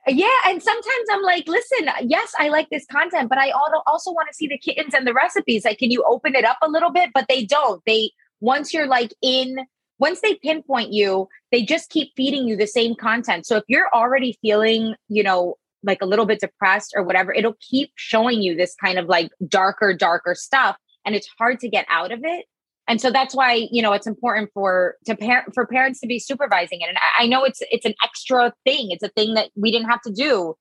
yeah. 0.06 0.28
And 0.46 0.62
sometimes 0.62 1.06
I'm 1.10 1.22
like, 1.22 1.48
listen, 1.48 1.88
yes, 2.02 2.32
I 2.38 2.48
like 2.50 2.68
this 2.70 2.86
content, 2.86 3.28
but 3.28 3.38
I 3.38 3.50
also 3.50 4.12
want 4.12 4.28
to 4.28 4.34
see 4.34 4.46
the 4.46 4.58
kittens 4.58 4.94
and 4.94 5.06
the 5.06 5.14
recipes. 5.14 5.64
Like, 5.64 5.78
can 5.78 5.90
you 5.90 6.04
open 6.08 6.36
it 6.36 6.44
up 6.44 6.58
a 6.62 6.68
little 6.68 6.90
bit? 6.90 7.10
But 7.12 7.26
they 7.28 7.44
don't. 7.44 7.82
They, 7.84 8.12
once 8.40 8.72
you're 8.72 8.86
like 8.86 9.12
in, 9.22 9.58
once 9.98 10.20
they 10.20 10.36
pinpoint 10.36 10.92
you, 10.92 11.28
they 11.50 11.62
just 11.62 11.90
keep 11.90 12.12
feeding 12.16 12.46
you 12.46 12.56
the 12.56 12.68
same 12.68 12.94
content. 12.94 13.44
So 13.46 13.56
if 13.56 13.64
you're 13.66 13.88
already 13.92 14.38
feeling, 14.40 14.94
you 15.08 15.24
know, 15.24 15.56
like 15.82 16.02
a 16.02 16.06
little 16.06 16.26
bit 16.26 16.40
depressed 16.40 16.92
or 16.96 17.02
whatever, 17.02 17.32
it'll 17.32 17.56
keep 17.60 17.90
showing 17.96 18.42
you 18.42 18.56
this 18.56 18.74
kind 18.74 18.98
of 18.98 19.06
like 19.06 19.30
darker, 19.46 19.94
darker 19.94 20.34
stuff. 20.34 20.76
And 21.04 21.14
it's 21.14 21.28
hard 21.38 21.60
to 21.60 21.68
get 21.68 21.86
out 21.88 22.12
of 22.12 22.20
it. 22.24 22.46
and 22.88 23.00
so 23.00 23.10
that's 23.10 23.34
why 23.34 23.68
you 23.70 23.82
know 23.82 23.92
it's 23.92 24.06
important 24.06 24.50
for 24.52 24.96
to 25.06 25.14
parent 25.14 25.54
for 25.54 25.66
parents 25.66 26.00
to 26.00 26.06
be 26.06 26.18
supervising 26.18 26.80
it 26.80 26.88
and 26.88 26.98
I, 26.98 27.24
I 27.24 27.26
know 27.26 27.44
it's 27.44 27.62
it's 27.70 27.84
an 27.84 27.94
extra 28.02 28.52
thing 28.64 28.90
it's 28.90 29.04
a 29.04 29.10
thing 29.10 29.34
that 29.34 29.50
we 29.54 29.70
didn't 29.70 29.88
have 29.88 30.00
to 30.02 30.12
do 30.12 30.56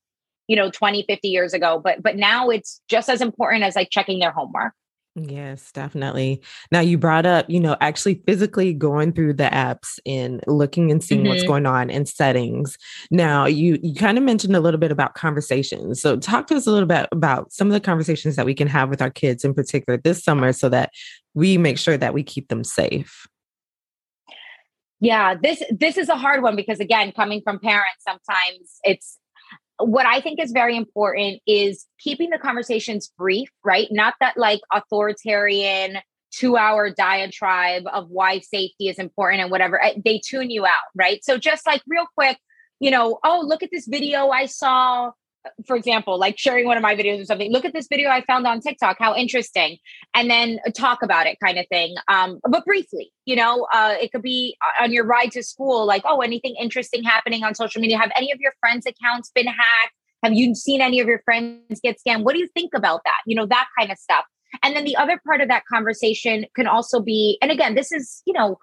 you 0.48 0.56
know 0.56 0.70
20 0.70 1.04
50 1.08 1.28
years 1.28 1.54
ago 1.54 1.82
but 1.84 2.04
but 2.04 2.16
now 2.16 2.50
it's 2.50 2.82
just 2.90 3.10
as 3.10 3.22
important 3.22 3.64
as 3.64 3.76
like 3.76 3.90
checking 3.90 4.20
their 4.20 4.32
homework 4.32 4.74
Yes, 5.20 5.72
definitely. 5.72 6.44
Now 6.72 6.80
you 6.80 6.96
brought 7.00 7.26
up, 7.26 7.50
you 7.50 7.60
know, 7.60 7.76
actually 7.82 8.22
physically 8.28 8.72
going 8.72 9.14
through 9.14 9.34
the 9.34 9.46
apps 9.46 9.98
and 10.06 10.44
looking 10.46 10.92
and 10.92 11.04
seeing 11.04 11.22
mm-hmm. 11.22 11.30
what's 11.30 11.44
going 11.44 11.66
on 11.66 11.90
in 11.90 12.06
settings. 12.06 12.78
Now 13.10 13.48
you 13.48 13.80
you 13.82 13.96
kind 13.96 14.20
of 14.20 14.24
mentioned 14.24 14.56
a 14.56 14.60
little 14.60 14.80
bit 14.80 14.92
about 14.92 15.16
conversations. 15.16 16.00
So 16.00 16.18
talk 16.18 16.46
to 16.48 16.56
us 16.56 16.68
a 16.68 16.72
little 16.72 16.88
bit 16.88 17.08
about 17.12 17.52
some 17.52 17.66
of 17.66 17.74
the 17.74 17.80
conversations 17.80 18.36
that 18.36 18.46
we 18.46 18.54
can 18.54 18.68
have 18.68 18.90
with 18.90 19.02
our 19.02 19.10
kids 19.10 19.44
in 19.44 19.56
particular 19.56 19.98
this 19.98 20.24
summer 20.24 20.54
so 20.54 20.70
that 20.70 20.92
we 21.34 21.58
make 21.58 21.80
sure 21.80 21.98
that 21.98 22.14
we 22.14 22.22
keep 22.22 22.50
them 22.50 22.64
safe. 22.64 23.28
Yeah, 25.00 25.34
this 25.34 25.64
this 25.72 25.98
is 25.98 26.10
a 26.10 26.16
hard 26.16 26.44
one 26.44 26.56
because 26.56 26.80
again, 26.80 27.12
coming 27.12 27.42
from 27.44 27.58
parents 27.58 28.04
sometimes 28.08 28.80
it's 28.84 29.18
what 29.80 30.06
I 30.06 30.22
think 30.22 30.40
is 30.40 30.52
very 30.52 30.76
important 30.76 31.42
is 31.46 31.86
keeping 32.00 32.30
the 32.30 32.40
conversations 32.40 33.12
brief, 33.18 33.50
right? 33.64 33.88
Not 33.92 34.16
that 34.20 34.38
like 34.38 34.62
authoritarian 34.72 36.00
two 36.32 36.58
hour 36.58 36.90
diatribe 36.90 37.84
of 37.92 38.10
why 38.10 38.40
safety 38.40 38.90
is 38.90 39.00
important 39.00 39.42
and 39.42 39.52
whatever. 39.52 39.84
Eh, 39.84 39.94
they 40.04 40.20
tune 40.20 40.50
you 40.50 40.66
out, 40.66 40.74
right? 40.96 41.24
So 41.24 41.38
just 41.38 41.66
like 41.66 41.82
real 41.88 42.08
quick, 42.16 42.38
you 42.80 42.92
know, 42.92 43.20
oh, 43.24 43.44
look 43.46 43.64
at 43.64 43.70
this 43.72 43.88
video 43.88 44.30
I 44.30 44.46
saw 44.46 45.12
for 45.66 45.76
example, 45.76 46.20
like 46.20 46.38
sharing 46.38 46.66
one 46.66 46.78
of 46.78 46.84
my 46.84 46.96
videos 46.96 47.22
or 47.22 47.26
something, 47.26 47.52
look 47.52 47.66
at 47.66 47.74
this 47.74 47.88
video 47.88 48.10
I 48.10 48.24
found 48.26 48.46
on 48.48 48.62
TikTok, 48.62 48.98
how 49.00 49.16
interesting, 49.16 49.78
and 50.14 50.30
then 50.30 50.60
talk 50.76 51.04
about 51.04 51.28
it 51.28 51.38
kind 51.44 51.58
of 51.58 51.66
thing. 51.68 51.96
Um, 52.08 52.40
but 52.50 52.66
briefly, 52.66 53.12
you 53.26 53.36
know, 53.36 53.68
uh, 53.74 53.96
it 54.02 54.12
could 54.12 54.22
be 54.22 54.58
on 54.80 54.92
your 54.92 55.06
ride 55.06 55.32
to 55.32 55.44
school, 55.44 55.86
like, 55.86 56.04
oh, 56.06 56.22
anything 56.22 56.56
interesting 56.60 57.04
happening 57.04 57.44
on 57.44 57.56
social 57.56 57.82
media? 57.82 57.98
Have 57.98 58.12
any 58.16 58.32
of 58.32 58.40
your 58.40 58.54
friends' 58.60 58.86
accounts 58.86 59.32
been 59.34 59.48
hacked? 59.48 59.94
Have 60.24 60.34
you 60.34 60.56
seen 60.56 60.82
any 60.82 61.00
of 61.00 61.08
your 61.08 61.22
friends 61.26 61.80
get 61.82 61.98
scammed? 62.00 62.24
What 62.24 62.34
do 62.34 62.40
you 62.40 62.48
think 62.48 62.74
about 62.76 63.02
that? 63.06 63.22
You 63.26 63.36
know, 63.36 63.46
that 63.46 63.68
kind 63.78 63.92
of 63.92 63.98
stuff. 63.98 64.26
And 64.64 64.76
then 64.76 64.86
the 64.86 64.96
other 64.96 65.20
part 65.26 65.42
of 65.42 65.50
that 65.50 65.64
conversation 65.72 66.46
can 66.56 66.68
also 66.68 67.02
be, 67.02 67.38
and 67.42 67.52
again, 67.52 67.76
this 67.76 67.92
is, 67.92 68.24
you 68.26 68.34
know, 68.34 68.58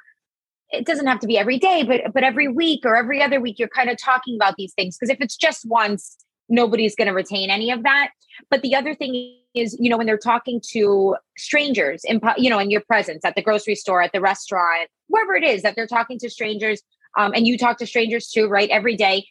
it 0.70 0.86
doesn't 0.86 1.06
have 1.06 1.20
to 1.20 1.26
be 1.26 1.38
every 1.38 1.58
day, 1.58 1.84
but 1.84 2.12
but 2.12 2.24
every 2.24 2.48
week 2.48 2.80
or 2.84 2.96
every 2.96 3.22
other 3.22 3.40
week, 3.40 3.58
you're 3.58 3.68
kind 3.68 3.90
of 3.90 3.96
talking 4.02 4.34
about 4.34 4.54
these 4.56 4.72
things. 4.74 4.96
Because 4.96 5.10
if 5.10 5.20
it's 5.20 5.36
just 5.36 5.64
once, 5.68 6.16
nobody's 6.48 6.94
going 6.94 7.08
to 7.08 7.14
retain 7.14 7.50
any 7.50 7.70
of 7.70 7.82
that. 7.82 8.10
But 8.50 8.62
the 8.62 8.74
other 8.74 8.94
thing 8.94 9.36
is, 9.54 9.76
you 9.78 9.88
know, 9.88 9.96
when 9.96 10.06
they're 10.06 10.18
talking 10.18 10.60
to 10.72 11.16
strangers 11.36 12.02
in, 12.04 12.20
you 12.36 12.50
know, 12.50 12.58
in 12.58 12.70
your 12.70 12.80
presence 12.82 13.24
at 13.24 13.34
the 13.34 13.42
grocery 13.42 13.74
store, 13.74 14.02
at 14.02 14.12
the 14.12 14.20
restaurant, 14.20 14.88
wherever 15.08 15.34
it 15.34 15.44
is 15.44 15.62
that 15.62 15.76
they're 15.76 15.86
talking 15.86 16.18
to 16.18 16.30
strangers, 16.30 16.82
um, 17.16 17.32
and 17.34 17.46
you 17.46 17.56
talk 17.56 17.78
to 17.78 17.86
strangers 17.86 18.28
too, 18.28 18.48
right? 18.48 18.68
Every 18.70 18.96
day, 18.96 19.26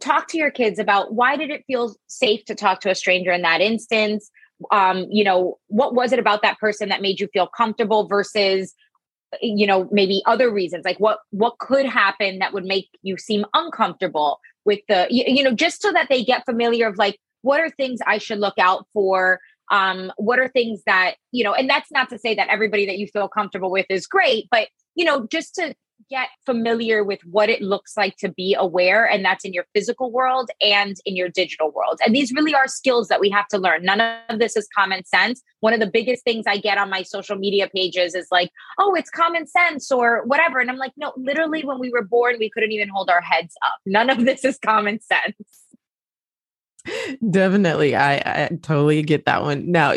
talk 0.00 0.28
to 0.28 0.38
your 0.38 0.50
kids 0.50 0.78
about 0.78 1.14
why 1.14 1.36
did 1.36 1.50
it 1.50 1.64
feel 1.66 1.94
safe 2.08 2.44
to 2.46 2.54
talk 2.54 2.80
to 2.80 2.90
a 2.90 2.94
stranger 2.94 3.30
in 3.30 3.42
that 3.42 3.60
instance? 3.60 4.30
Um, 4.72 5.06
you 5.10 5.22
know, 5.22 5.58
what 5.68 5.94
was 5.94 6.12
it 6.12 6.18
about 6.18 6.42
that 6.42 6.58
person 6.58 6.88
that 6.88 7.02
made 7.02 7.20
you 7.20 7.28
feel 7.32 7.46
comfortable 7.46 8.08
versus 8.08 8.74
you 9.40 9.66
know 9.66 9.88
maybe 9.90 10.22
other 10.26 10.48
reasons 10.48 10.84
like 10.84 11.00
what 11.00 11.18
what 11.30 11.58
could 11.58 11.86
happen 11.86 12.38
that 12.38 12.52
would 12.52 12.64
make 12.64 12.88
you 13.02 13.16
seem 13.16 13.44
uncomfortable 13.52 14.38
with 14.64 14.80
the 14.88 15.06
you, 15.10 15.24
you 15.26 15.42
know 15.42 15.52
just 15.52 15.82
so 15.82 15.92
that 15.92 16.08
they 16.08 16.24
get 16.24 16.44
familiar 16.44 16.88
of 16.88 16.98
like 16.98 17.18
what 17.42 17.60
are 17.60 17.70
things 17.70 18.00
i 18.06 18.18
should 18.18 18.38
look 18.38 18.58
out 18.58 18.86
for? 18.92 19.40
Um 19.70 20.12
what 20.16 20.38
are 20.38 20.48
things 20.48 20.82
that 20.86 21.14
you 21.32 21.42
know 21.42 21.54
and 21.54 21.68
that's 21.68 21.90
not 21.90 22.10
to 22.10 22.18
say 22.18 22.34
that 22.34 22.48
everybody 22.48 22.84
that 22.86 22.98
you 22.98 23.06
feel 23.06 23.28
comfortable 23.28 23.70
with 23.70 23.86
is 23.88 24.06
great 24.06 24.46
but 24.50 24.68
you 24.94 25.04
know 25.04 25.26
just 25.30 25.54
to 25.54 25.74
get 26.10 26.28
familiar 26.44 27.02
with 27.02 27.20
what 27.24 27.48
it 27.48 27.62
looks 27.62 27.96
like 27.96 28.16
to 28.16 28.28
be 28.28 28.54
aware 28.58 29.08
and 29.08 29.24
that's 29.24 29.44
in 29.44 29.52
your 29.52 29.64
physical 29.74 30.10
world 30.10 30.50
and 30.60 30.96
in 31.04 31.16
your 31.16 31.28
digital 31.28 31.70
world. 31.70 31.98
And 32.04 32.14
these 32.14 32.32
really 32.32 32.54
are 32.54 32.68
skills 32.68 33.08
that 33.08 33.20
we 33.20 33.30
have 33.30 33.48
to 33.48 33.58
learn. 33.58 33.84
None 33.84 34.00
of 34.28 34.38
this 34.38 34.56
is 34.56 34.68
common 34.76 35.04
sense. 35.04 35.42
One 35.60 35.72
of 35.72 35.80
the 35.80 35.86
biggest 35.86 36.24
things 36.24 36.44
i 36.46 36.56
get 36.56 36.78
on 36.78 36.90
my 36.90 37.02
social 37.02 37.36
media 37.36 37.68
pages 37.74 38.14
is 38.14 38.28
like 38.30 38.50
oh 38.78 38.94
it's 38.94 39.10
common 39.10 39.46
sense 39.46 39.90
or 39.90 40.24
whatever. 40.26 40.60
And 40.60 40.70
i'm 40.70 40.78
like 40.78 40.92
no 40.96 41.12
literally 41.16 41.64
when 41.64 41.78
we 41.78 41.90
were 41.90 42.04
born 42.04 42.36
we 42.38 42.50
couldn't 42.50 42.72
even 42.72 42.88
hold 42.88 43.10
our 43.10 43.22
heads 43.22 43.54
up. 43.64 43.78
None 43.86 44.10
of 44.10 44.24
this 44.24 44.44
is 44.44 44.58
common 44.58 45.00
sense. 45.00 45.36
Definitely. 47.30 47.96
I, 47.96 48.16
I 48.16 48.48
totally 48.62 49.02
get 49.02 49.24
that 49.24 49.42
one. 49.42 49.70
Now, 49.70 49.94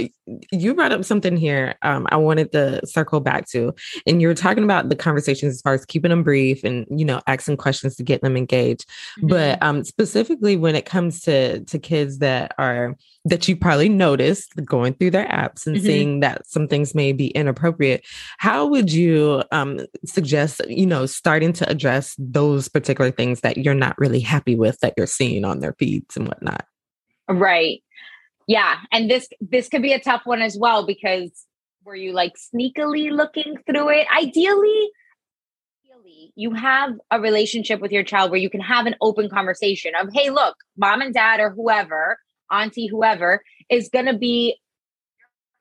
you 0.51 0.73
brought 0.73 0.91
up 0.91 1.05
something 1.05 1.37
here 1.37 1.75
um, 1.81 2.07
I 2.09 2.17
wanted 2.17 2.51
to 2.51 2.85
circle 2.85 3.19
back 3.19 3.47
to. 3.49 3.73
And 4.05 4.21
you 4.21 4.27
were 4.27 4.33
talking 4.33 4.63
about 4.63 4.89
the 4.89 4.95
conversations 4.95 5.55
as 5.55 5.61
far 5.61 5.73
as 5.73 5.85
keeping 5.85 6.09
them 6.09 6.23
brief 6.23 6.63
and, 6.63 6.85
you 6.89 7.05
know, 7.05 7.21
asking 7.27 7.57
questions 7.57 7.95
to 7.95 8.03
get 8.03 8.21
them 8.21 8.37
engaged. 8.37 8.87
Mm-hmm. 9.19 9.27
But 9.27 9.61
um, 9.61 9.83
specifically 9.83 10.55
when 10.55 10.75
it 10.75 10.85
comes 10.85 11.21
to 11.21 11.63
to 11.63 11.79
kids 11.79 12.19
that 12.19 12.53
are 12.57 12.95
that 13.25 13.47
you 13.47 13.55
probably 13.55 13.89
noticed 13.89 14.53
going 14.65 14.93
through 14.93 15.11
their 15.11 15.27
apps 15.27 15.67
and 15.67 15.75
mm-hmm. 15.75 15.85
seeing 15.85 16.19
that 16.21 16.47
some 16.47 16.67
things 16.67 16.95
may 16.95 17.11
be 17.11 17.27
inappropriate, 17.29 18.05
how 18.37 18.65
would 18.65 18.91
you 18.91 19.43
um, 19.51 19.81
suggest, 20.05 20.61
you 20.67 20.85
know, 20.85 21.05
starting 21.05 21.53
to 21.53 21.69
address 21.69 22.15
those 22.17 22.67
particular 22.67 23.11
things 23.11 23.41
that 23.41 23.57
you're 23.57 23.73
not 23.73 23.97
really 23.97 24.19
happy 24.19 24.55
with 24.55 24.79
that 24.79 24.93
you're 24.97 25.07
seeing 25.07 25.43
on 25.43 25.59
their 25.59 25.73
feeds 25.73 26.15
and 26.15 26.27
whatnot? 26.27 26.65
Right. 27.29 27.83
Yeah. 28.47 28.75
And 28.91 29.11
this 29.11 29.27
this 29.41 29.67
could 29.67 29.81
be 29.81 29.93
a 29.93 29.99
tough 29.99 30.21
one 30.25 30.41
as 30.41 30.57
well 30.57 30.85
because 30.85 31.45
were 31.83 31.95
you 31.95 32.13
like 32.13 32.33
sneakily 32.35 33.11
looking 33.11 33.57
through 33.65 33.89
it? 33.89 34.07
Ideally, 34.17 34.89
ideally, 35.85 36.31
you 36.35 36.53
have 36.53 36.93
a 37.11 37.19
relationship 37.19 37.81
with 37.81 37.91
your 37.91 38.03
child 38.03 38.31
where 38.31 38.39
you 38.39 38.49
can 38.49 38.61
have 38.61 38.85
an 38.85 38.95
open 39.01 39.29
conversation 39.29 39.91
of, 39.99 40.09
hey, 40.13 40.29
look, 40.29 40.55
mom 40.77 41.01
and 41.01 41.13
dad 41.13 41.39
or 41.39 41.49
whoever, 41.51 42.17
auntie, 42.51 42.87
whoever, 42.87 43.41
is 43.69 43.89
gonna 43.89 44.17
be 44.17 44.57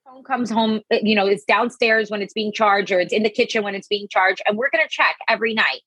phone 0.04 0.22
comes 0.22 0.50
home, 0.50 0.80
uh, 0.92 0.98
you 1.02 1.16
know, 1.16 1.26
it's 1.26 1.44
downstairs 1.44 2.10
when 2.10 2.22
it's 2.22 2.32
being 2.32 2.52
charged 2.52 2.92
or 2.92 3.00
it's 3.00 3.12
in 3.12 3.24
the 3.24 3.30
kitchen 3.30 3.64
when 3.64 3.74
it's 3.74 3.88
being 3.88 4.06
charged, 4.08 4.40
and 4.46 4.56
we're 4.56 4.70
gonna 4.70 4.84
check 4.88 5.16
every 5.28 5.54
night. 5.54 5.80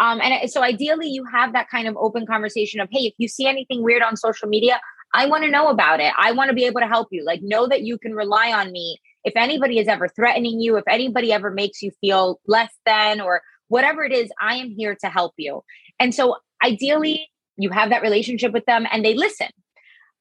Um, 0.00 0.20
and 0.20 0.50
so 0.50 0.62
ideally, 0.62 1.08
you 1.08 1.24
have 1.32 1.52
that 1.52 1.68
kind 1.68 1.86
of 1.86 1.96
open 1.96 2.26
conversation 2.26 2.80
of, 2.80 2.88
hey, 2.90 3.06
if 3.06 3.14
you 3.18 3.28
see 3.28 3.46
anything 3.46 3.82
weird 3.82 4.02
on 4.02 4.16
social 4.16 4.48
media, 4.48 4.80
I 5.14 5.26
want 5.26 5.44
to 5.44 5.50
know 5.50 5.68
about 5.68 6.00
it. 6.00 6.12
I 6.18 6.32
want 6.32 6.48
to 6.48 6.54
be 6.54 6.64
able 6.64 6.80
to 6.80 6.88
help 6.88 7.08
you. 7.12 7.24
Like, 7.24 7.40
know 7.40 7.68
that 7.68 7.82
you 7.82 7.98
can 7.98 8.14
rely 8.14 8.52
on 8.52 8.72
me. 8.72 9.00
If 9.22 9.34
anybody 9.36 9.78
is 9.78 9.86
ever 9.86 10.08
threatening 10.08 10.60
you, 10.60 10.76
if 10.76 10.84
anybody 10.88 11.32
ever 11.32 11.50
makes 11.50 11.80
you 11.82 11.92
feel 12.00 12.40
less 12.46 12.72
than 12.84 13.20
or 13.20 13.40
whatever 13.68 14.04
it 14.04 14.12
is, 14.12 14.28
I 14.40 14.56
am 14.56 14.70
here 14.70 14.96
to 15.02 15.08
help 15.08 15.32
you. 15.38 15.62
And 16.00 16.12
so, 16.14 16.36
ideally, 16.62 17.30
you 17.56 17.70
have 17.70 17.90
that 17.90 18.02
relationship 18.02 18.52
with 18.52 18.66
them 18.66 18.86
and 18.90 19.04
they 19.04 19.14
listen. 19.14 19.48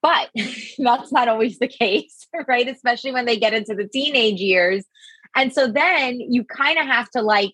But 0.03 0.29
that's 0.77 1.12
not 1.12 1.27
always 1.27 1.57
the 1.57 1.67
case, 1.67 2.27
right? 2.47 2.67
Especially 2.67 3.12
when 3.12 3.25
they 3.25 3.38
get 3.38 3.53
into 3.53 3.73
the 3.73 3.88
teenage 3.88 4.39
years. 4.39 4.85
And 5.35 5.51
so 5.51 5.67
then 5.67 6.19
you 6.19 6.43
kind 6.43 6.77
of 6.77 6.85
have 6.85 7.09
to 7.12 7.23
like 7.23 7.53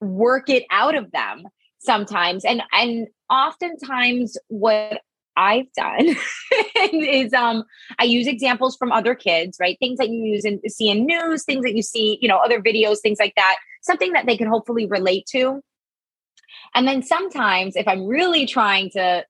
work 0.00 0.48
it 0.48 0.64
out 0.70 0.94
of 0.94 1.10
them 1.10 1.44
sometimes. 1.80 2.44
And 2.44 2.62
and 2.72 3.08
oftentimes 3.28 4.38
what 4.48 5.02
I've 5.38 5.72
done 5.72 6.16
is 6.92 7.32
um 7.32 7.64
I 7.98 8.04
use 8.04 8.26
examples 8.26 8.76
from 8.76 8.90
other 8.90 9.14
kids, 9.14 9.56
right? 9.60 9.78
Things 9.78 9.98
that 9.98 10.08
you 10.08 10.24
use 10.24 10.44
and 10.44 10.60
see 10.68 10.90
in 10.90 11.06
news, 11.06 11.44
things 11.44 11.62
that 11.62 11.74
you 11.74 11.82
see, 11.82 12.18
you 12.20 12.28
know, 12.28 12.38
other 12.38 12.60
videos, 12.60 13.00
things 13.00 13.18
like 13.20 13.34
that, 13.36 13.56
something 13.82 14.12
that 14.12 14.26
they 14.26 14.36
can 14.36 14.48
hopefully 14.48 14.86
relate 14.86 15.26
to. 15.30 15.60
And 16.74 16.86
then 16.88 17.02
sometimes 17.02 17.76
if 17.76 17.86
I'm 17.86 18.04
really 18.06 18.46
trying 18.46 18.90
to 18.90 19.24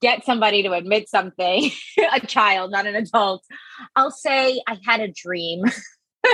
get 0.00 0.24
somebody 0.24 0.62
to 0.64 0.72
admit 0.72 1.08
something, 1.08 1.70
a 2.12 2.20
child, 2.26 2.72
not 2.72 2.86
an 2.86 2.96
adult, 2.96 3.44
I'll 3.94 4.10
say 4.10 4.60
I 4.66 4.78
had 4.84 5.00
a 5.00 5.08
dream. 5.08 5.62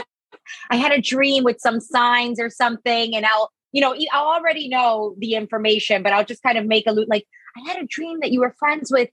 I 0.71 0.77
had 0.77 0.93
a 0.93 1.01
dream 1.01 1.45
with 1.45 1.61
some 1.61 1.81
signs 1.81 2.41
or 2.41 2.49
something 2.49 3.15
and 3.15 3.27
I'll 3.27 3.51
you 3.75 3.81
know, 3.81 3.95
I'll 4.13 4.27
already 4.27 4.69
know 4.69 5.15
the 5.19 5.35
information, 5.35 6.03
but 6.03 6.13
I'll 6.13 6.27
just 6.27 6.43
kind 6.43 6.59
of 6.59 6.67
make 6.67 6.87
a 6.87 6.93
loop 6.93 7.09
like 7.09 7.27
I 7.57 7.69
had 7.69 7.83
a 7.83 7.87
dream 7.87 8.21
that 8.21 8.33
you 8.33 8.41
were 8.41 8.55
friends 8.59 8.91
with 8.91 9.11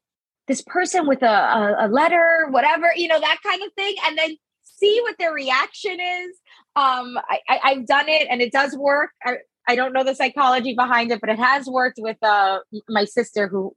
this 0.47 0.61
person 0.61 1.07
with 1.07 1.21
a, 1.21 1.27
a, 1.27 1.75
a 1.85 1.87
letter, 1.87 2.47
whatever, 2.49 2.91
you 2.95 3.07
know, 3.07 3.19
that 3.19 3.37
kind 3.43 3.61
of 3.63 3.71
thing. 3.73 3.95
And 4.05 4.17
then 4.17 4.35
see 4.79 4.99
what 5.03 5.15
their 5.19 5.33
reaction 5.33 5.99
is. 5.99 6.37
Um, 6.75 7.17
I, 7.29 7.39
I, 7.49 7.73
have 7.73 7.85
done 7.85 8.07
it 8.07 8.27
and 8.29 8.41
it 8.41 8.51
does 8.51 8.75
work. 8.77 9.11
I, 9.23 9.37
I 9.67 9.75
don't 9.75 9.93
know 9.93 10.03
the 10.03 10.15
psychology 10.15 10.73
behind 10.73 11.11
it, 11.11 11.19
but 11.19 11.29
it 11.29 11.37
has 11.37 11.67
worked 11.67 11.99
with 12.01 12.17
uh, 12.23 12.59
my 12.87 13.05
sister 13.05 13.47
who 13.47 13.75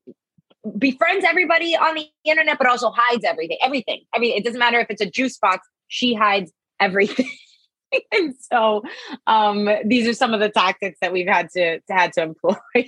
befriends 0.78 1.24
everybody 1.24 1.76
on 1.76 1.96
the 1.96 2.06
internet, 2.24 2.58
but 2.58 2.68
also 2.68 2.90
hides 2.94 3.24
everything, 3.24 3.58
everything. 3.62 4.02
I 4.14 4.18
mean, 4.18 4.36
it 4.36 4.44
doesn't 4.44 4.58
matter 4.58 4.78
if 4.78 4.86
it's 4.90 5.02
a 5.02 5.10
juice 5.10 5.36
box, 5.38 5.66
she 5.88 6.14
hides 6.14 6.52
everything. 6.80 7.30
and 8.12 8.34
so 8.38 8.82
um, 9.26 9.68
these 9.84 10.06
are 10.06 10.14
some 10.14 10.32
of 10.32 10.40
the 10.40 10.48
tactics 10.48 10.98
that 11.00 11.12
we've 11.12 11.28
had 11.28 11.48
to, 11.56 11.80
to 11.80 11.92
had 11.92 12.12
to 12.14 12.22
employ. 12.22 12.56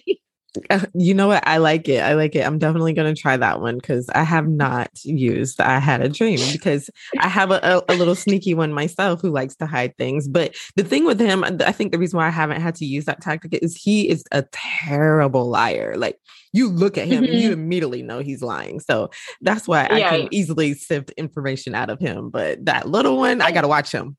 You 0.95 1.15
know 1.15 1.29
what? 1.29 1.47
I 1.47 1.59
like 1.59 1.89
it. 1.89 2.03
I 2.03 2.15
like 2.15 2.35
it. 2.37 2.47
I'm 2.47 2.59
definitely 2.59 2.93
going 2.93 3.13
to 3.13 3.21
try 3.21 3.37
that 3.37 3.61
one 3.61 3.77
because 3.77 4.09
I 4.11 4.23
have 4.23 4.49
not 4.49 4.91
used 5.05 5.61
I 5.61 5.79
had 5.79 6.01
a 6.01 6.09
dream 6.09 6.39
because 6.53 6.91
I 7.19 7.29
have 7.29 7.51
a, 7.51 7.83
a, 7.89 7.95
little 7.95 8.15
sneaky 8.15 8.55
one 8.55 8.73
myself 8.73 9.21
who 9.21 9.31
likes 9.31 9.57
to 9.57 9.67
hide 9.67 9.97
things. 9.97 10.29
But 10.29 10.55
the 10.77 10.85
thing 10.85 11.05
with 11.05 11.21
him, 11.21 11.45
I 11.45 11.73
think 11.73 11.93
the 11.93 11.99
reason 11.99 12.19
why 12.19 12.27
I 12.27 12.31
haven't 12.31 12.61
had 12.61 12.75
to 12.77 12.87
use 12.87 13.05
that 13.07 13.21
tactic 13.21 13.59
is 13.63 13.77
he 13.77 14.09
is 14.09 14.25
a 14.33 14.45
terrible 14.53 15.49
liar. 15.49 15.95
Like 15.97 16.19
you 16.53 16.69
look 16.69 16.97
at 16.97 17.09
him 17.09 17.25
mm-hmm. 17.25 17.33
and 17.33 17.43
you 17.43 17.53
immediately 17.53 18.03
know 18.03 18.21
he's 18.21 18.43
lying. 18.43 18.81
So 18.81 19.11
that's 19.41 19.67
why 19.67 19.87
I 19.91 20.01
can 20.01 20.29
easily 20.31 20.75
sift 20.75 21.11
information 21.13 21.75
out 21.75 21.91
of 21.91 21.99
him. 21.99 22.31
But 22.31 22.65
that 22.67 22.89
little 22.89 23.17
one, 23.17 23.41
I 23.41 23.51
got 23.51 23.63
to 23.63 23.69
watch 23.69 23.91
him. 23.91 24.17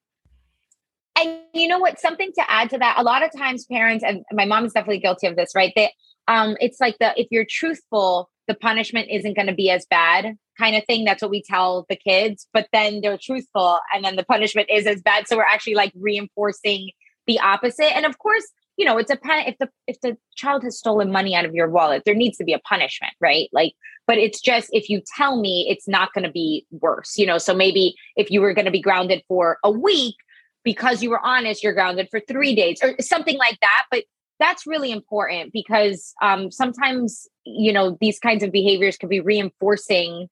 And 1.17 1.39
you 1.53 1.67
know 1.67 1.79
what? 1.79 1.99
Something 1.99 2.31
to 2.37 2.51
add 2.51 2.69
to 2.71 2.77
that. 2.77 2.95
A 2.97 3.03
lot 3.03 3.23
of 3.23 3.31
times, 3.37 3.65
parents 3.65 4.03
and 4.03 4.23
my 4.33 4.43
mom 4.43 4.65
is 4.65 4.73
definitely 4.73 4.99
guilty 4.99 5.27
of 5.27 5.37
this, 5.37 5.51
right? 5.55 5.71
They 5.75 5.91
um, 6.27 6.55
it's 6.59 6.79
like 6.79 6.97
the 6.99 7.13
if 7.19 7.27
you're 7.31 7.45
truthful, 7.47 8.29
the 8.47 8.55
punishment 8.55 9.09
isn't 9.11 9.35
going 9.35 9.47
to 9.47 9.55
be 9.55 9.69
as 9.69 9.85
bad 9.85 10.37
kind 10.57 10.75
of 10.75 10.85
thing. 10.85 11.03
That's 11.05 11.21
what 11.21 11.31
we 11.31 11.41
tell 11.41 11.85
the 11.89 11.95
kids. 11.95 12.47
But 12.53 12.67
then 12.71 13.01
they're 13.01 13.17
truthful, 13.21 13.79
and 13.93 14.03
then 14.03 14.15
the 14.15 14.25
punishment 14.25 14.69
is 14.71 14.87
as 14.87 15.01
bad. 15.01 15.27
So 15.27 15.37
we're 15.37 15.43
actually 15.43 15.75
like 15.75 15.91
reinforcing 15.95 16.91
the 17.27 17.39
opposite. 17.39 17.95
And 17.95 18.05
of 18.05 18.17
course, 18.19 18.45
you 18.77 18.85
know, 18.85 18.97
it's 18.97 19.11
a. 19.11 19.17
If 19.23 19.57
the 19.59 19.69
if 19.87 19.99
the 20.01 20.17
child 20.35 20.63
has 20.63 20.77
stolen 20.77 21.11
money 21.11 21.35
out 21.35 21.45
of 21.45 21.53
your 21.53 21.69
wallet, 21.69 22.03
there 22.05 22.15
needs 22.15 22.37
to 22.37 22.43
be 22.43 22.53
a 22.53 22.59
punishment, 22.59 23.13
right? 23.21 23.49
Like, 23.53 23.73
but 24.07 24.17
it's 24.17 24.41
just 24.41 24.69
if 24.71 24.89
you 24.89 25.01
tell 25.15 25.39
me, 25.39 25.67
it's 25.69 25.87
not 25.87 26.13
going 26.13 26.25
to 26.25 26.31
be 26.31 26.65
worse. 26.71 27.17
You 27.17 27.25
know, 27.25 27.37
so 27.37 27.53
maybe 27.53 27.95
if 28.15 28.31
you 28.31 28.41
were 28.41 28.53
going 28.53 28.65
to 28.65 28.71
be 28.71 28.81
grounded 28.81 29.23
for 29.27 29.59
a 29.63 29.71
week 29.71 30.15
because 30.63 31.01
you 31.01 31.09
were 31.09 31.23
honest, 31.23 31.63
you're 31.63 31.73
grounded 31.73 32.09
for 32.09 32.19
three 32.19 32.55
days 32.55 32.79
or 32.83 32.95
something 32.99 33.37
like 33.37 33.59
that. 33.61 33.85
But 33.91 34.03
that's 34.39 34.67
really 34.67 34.91
important 34.91 35.53
because 35.53 36.13
um, 36.21 36.51
sometimes 36.51 37.27
you 37.45 37.71
know 37.71 37.97
these 38.01 38.19
kinds 38.19 38.43
of 38.43 38.51
behaviors 38.51 38.97
can 38.97 39.09
be 39.09 39.19
reinforcing 39.19 40.27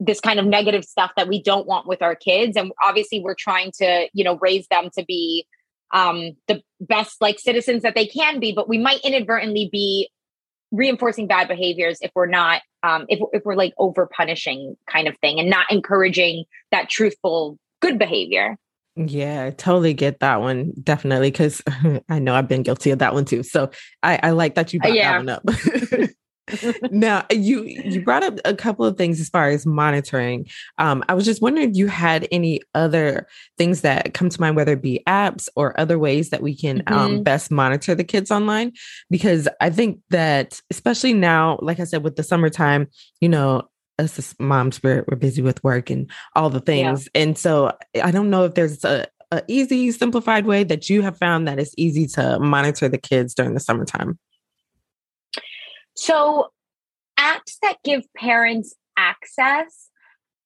this 0.00 0.20
kind 0.20 0.38
of 0.38 0.46
negative 0.46 0.84
stuff 0.84 1.10
that 1.16 1.28
we 1.28 1.42
don't 1.42 1.66
want 1.66 1.86
with 1.86 2.02
our 2.02 2.14
kids. 2.14 2.56
And 2.56 2.70
obviously 2.82 3.20
we're 3.20 3.34
trying 3.34 3.72
to 3.78 4.08
you 4.12 4.24
know 4.24 4.38
raise 4.40 4.66
them 4.68 4.90
to 4.96 5.04
be 5.04 5.46
um, 5.92 6.32
the 6.46 6.62
best 6.80 7.20
like 7.20 7.38
citizens 7.38 7.82
that 7.82 7.94
they 7.94 8.06
can 8.06 8.40
be 8.40 8.52
but 8.52 8.68
we 8.68 8.78
might 8.78 9.00
inadvertently 9.02 9.68
be 9.72 10.10
reinforcing 10.70 11.26
bad 11.26 11.48
behaviors 11.48 11.98
if 12.02 12.10
we're 12.14 12.26
not 12.26 12.60
um, 12.82 13.06
if, 13.08 13.18
if 13.32 13.42
we're 13.44 13.54
like 13.54 13.72
over 13.78 14.06
punishing 14.06 14.76
kind 14.86 15.08
of 15.08 15.16
thing 15.18 15.40
and 15.40 15.48
not 15.48 15.70
encouraging 15.70 16.44
that 16.70 16.90
truthful 16.90 17.58
good 17.80 17.98
behavior 17.98 18.56
yeah, 19.06 19.44
I 19.44 19.50
totally 19.50 19.94
get 19.94 20.20
that 20.20 20.40
one. 20.40 20.72
Definitely. 20.82 21.30
Cause 21.30 21.62
I 22.08 22.18
know 22.18 22.34
I've 22.34 22.48
been 22.48 22.62
guilty 22.62 22.90
of 22.90 22.98
that 22.98 23.14
one 23.14 23.24
too. 23.24 23.42
So 23.42 23.70
I, 24.02 24.18
I 24.22 24.30
like 24.30 24.54
that 24.56 24.72
you 24.72 24.80
brought 24.80 24.94
yeah. 24.94 25.22
that 25.22 25.44
one 25.44 25.98
up. 25.98 26.10
now 26.90 27.24
you 27.30 27.64
you 27.64 28.02
brought 28.02 28.22
up 28.22 28.38
a 28.44 28.54
couple 28.54 28.84
of 28.84 28.96
things 28.96 29.20
as 29.20 29.28
far 29.28 29.48
as 29.48 29.66
monitoring 29.66 30.46
um, 30.78 31.04
i 31.08 31.14
was 31.14 31.24
just 31.24 31.42
wondering 31.42 31.70
if 31.70 31.76
you 31.76 31.86
had 31.86 32.26
any 32.30 32.60
other 32.74 33.26
things 33.56 33.82
that 33.82 34.14
come 34.14 34.28
to 34.28 34.40
mind 34.40 34.56
whether 34.56 34.72
it 34.72 34.82
be 34.82 35.02
apps 35.06 35.48
or 35.56 35.78
other 35.78 35.98
ways 35.98 36.30
that 36.30 36.42
we 36.42 36.56
can 36.56 36.82
um, 36.86 36.96
mm-hmm. 36.96 37.16
um, 37.16 37.22
best 37.22 37.50
monitor 37.50 37.94
the 37.94 38.04
kids 38.04 38.30
online 38.30 38.72
because 39.10 39.48
i 39.60 39.70
think 39.70 39.98
that 40.10 40.60
especially 40.70 41.12
now 41.12 41.58
like 41.60 41.80
i 41.80 41.84
said 41.84 42.02
with 42.02 42.16
the 42.16 42.22
summertime 42.22 42.86
you 43.20 43.28
know 43.28 43.62
us 43.98 44.18
as 44.18 44.34
moms 44.38 44.82
we're, 44.82 45.04
we're 45.08 45.16
busy 45.16 45.42
with 45.42 45.62
work 45.64 45.90
and 45.90 46.10
all 46.34 46.50
the 46.50 46.60
things 46.60 47.08
yeah. 47.14 47.22
and 47.22 47.38
so 47.38 47.76
i 48.02 48.10
don't 48.10 48.30
know 48.30 48.44
if 48.44 48.54
there's 48.54 48.84
a, 48.84 49.06
a 49.30 49.42
easy 49.48 49.90
simplified 49.90 50.46
way 50.46 50.64
that 50.64 50.88
you 50.88 51.02
have 51.02 51.16
found 51.18 51.46
that 51.46 51.58
it's 51.58 51.74
easy 51.76 52.06
to 52.06 52.38
monitor 52.38 52.88
the 52.88 52.98
kids 52.98 53.34
during 53.34 53.54
the 53.54 53.60
summertime 53.60 54.18
so 55.94 56.48
apps 57.18 57.56
that 57.62 57.76
give 57.84 58.02
parents 58.16 58.74
access 58.96 59.90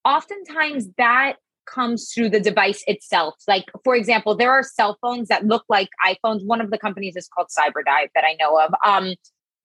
oftentimes 0.05 0.89
that 0.99 1.37
comes 1.67 2.13
through 2.13 2.29
the 2.31 2.41
device 2.41 2.83
itself. 2.87 3.35
Like, 3.47 3.65
for 3.85 3.95
example, 3.95 4.35
there 4.35 4.51
are 4.51 4.63
cell 4.63 4.99
phones 5.01 5.29
that 5.29 5.47
look 5.47 5.65
like 5.69 5.89
iPhones. 6.05 6.45
One 6.45 6.61
of 6.61 6.71
the 6.71 6.79
companies 6.79 7.17
is 7.17 7.29
called 7.29 7.49
Cyberdive 7.57 8.09
that 8.15 8.25
I 8.25 8.37
know 8.39 8.59
of. 8.59 8.75
Um, 8.85 9.15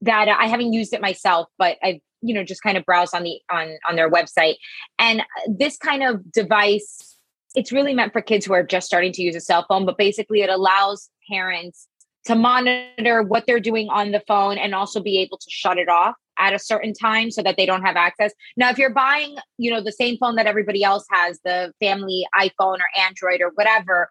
that 0.02 0.28
uh, 0.28 0.36
I 0.38 0.48
haven't 0.48 0.74
used 0.74 0.94
it 0.94 1.02
myself, 1.02 1.48
but 1.58 1.78
I've 1.84 2.00
you 2.22 2.34
know 2.34 2.44
just 2.44 2.64
kind 2.64 2.78
of 2.78 2.86
browse 2.86 3.14
on 3.14 3.24
the 3.24 3.40
on 3.52 3.78
on 3.88 3.96
their 3.96 4.10
website 4.10 4.56
and 4.98 5.22
uh, 5.22 5.24
this 5.48 5.78
kind 5.78 6.02
of 6.02 6.32
device 6.32 7.16
it's 7.54 7.72
really 7.72 7.94
meant 7.94 8.12
for 8.12 8.24
kids 8.24 8.44
who 8.44 8.54
are 8.54 8.64
just 8.64 8.88
starting 8.88 9.12
to 9.12 9.22
use 9.22 9.36
a 9.36 9.40
cell 9.40 9.64
phone 9.68 9.86
but 9.86 10.00
basically 10.00 10.42
it 10.42 10.50
allows 10.50 11.12
parents 11.30 11.88
to 12.26 12.36
monitor 12.36 13.24
what 13.24 13.46
they're 13.48 13.60
doing 13.60 13.88
on 13.90 14.12
the 14.12 14.22
phone 14.28 14.58
and 14.58 14.76
also 14.76 15.00
be 15.00 15.18
able 15.20 15.38
to 15.38 15.48
shut 15.50 15.78
it 15.78 15.88
off 15.88 16.16
at 16.38 16.54
a 16.54 16.60
certain 16.60 16.94
time 16.94 17.32
so 17.32 17.42
that 17.42 17.56
they 17.58 17.66
don't 17.66 17.84
have 17.84 17.96
access. 17.96 18.34
Now, 18.58 18.70
if 18.70 18.78
you're 18.78 18.94
buying, 18.94 19.38
you 19.58 19.72
know, 19.72 19.82
the 19.82 19.94
same 19.94 20.18
phone 20.18 20.36
that 20.36 20.46
everybody 20.46 20.84
else 20.84 21.06
has, 21.10 21.40
the 21.46 21.74
family 21.80 22.28
iPhone 22.38 22.80
or 22.80 23.00
Android 23.00 23.42
or 23.42 23.52
whatever, 23.56 24.10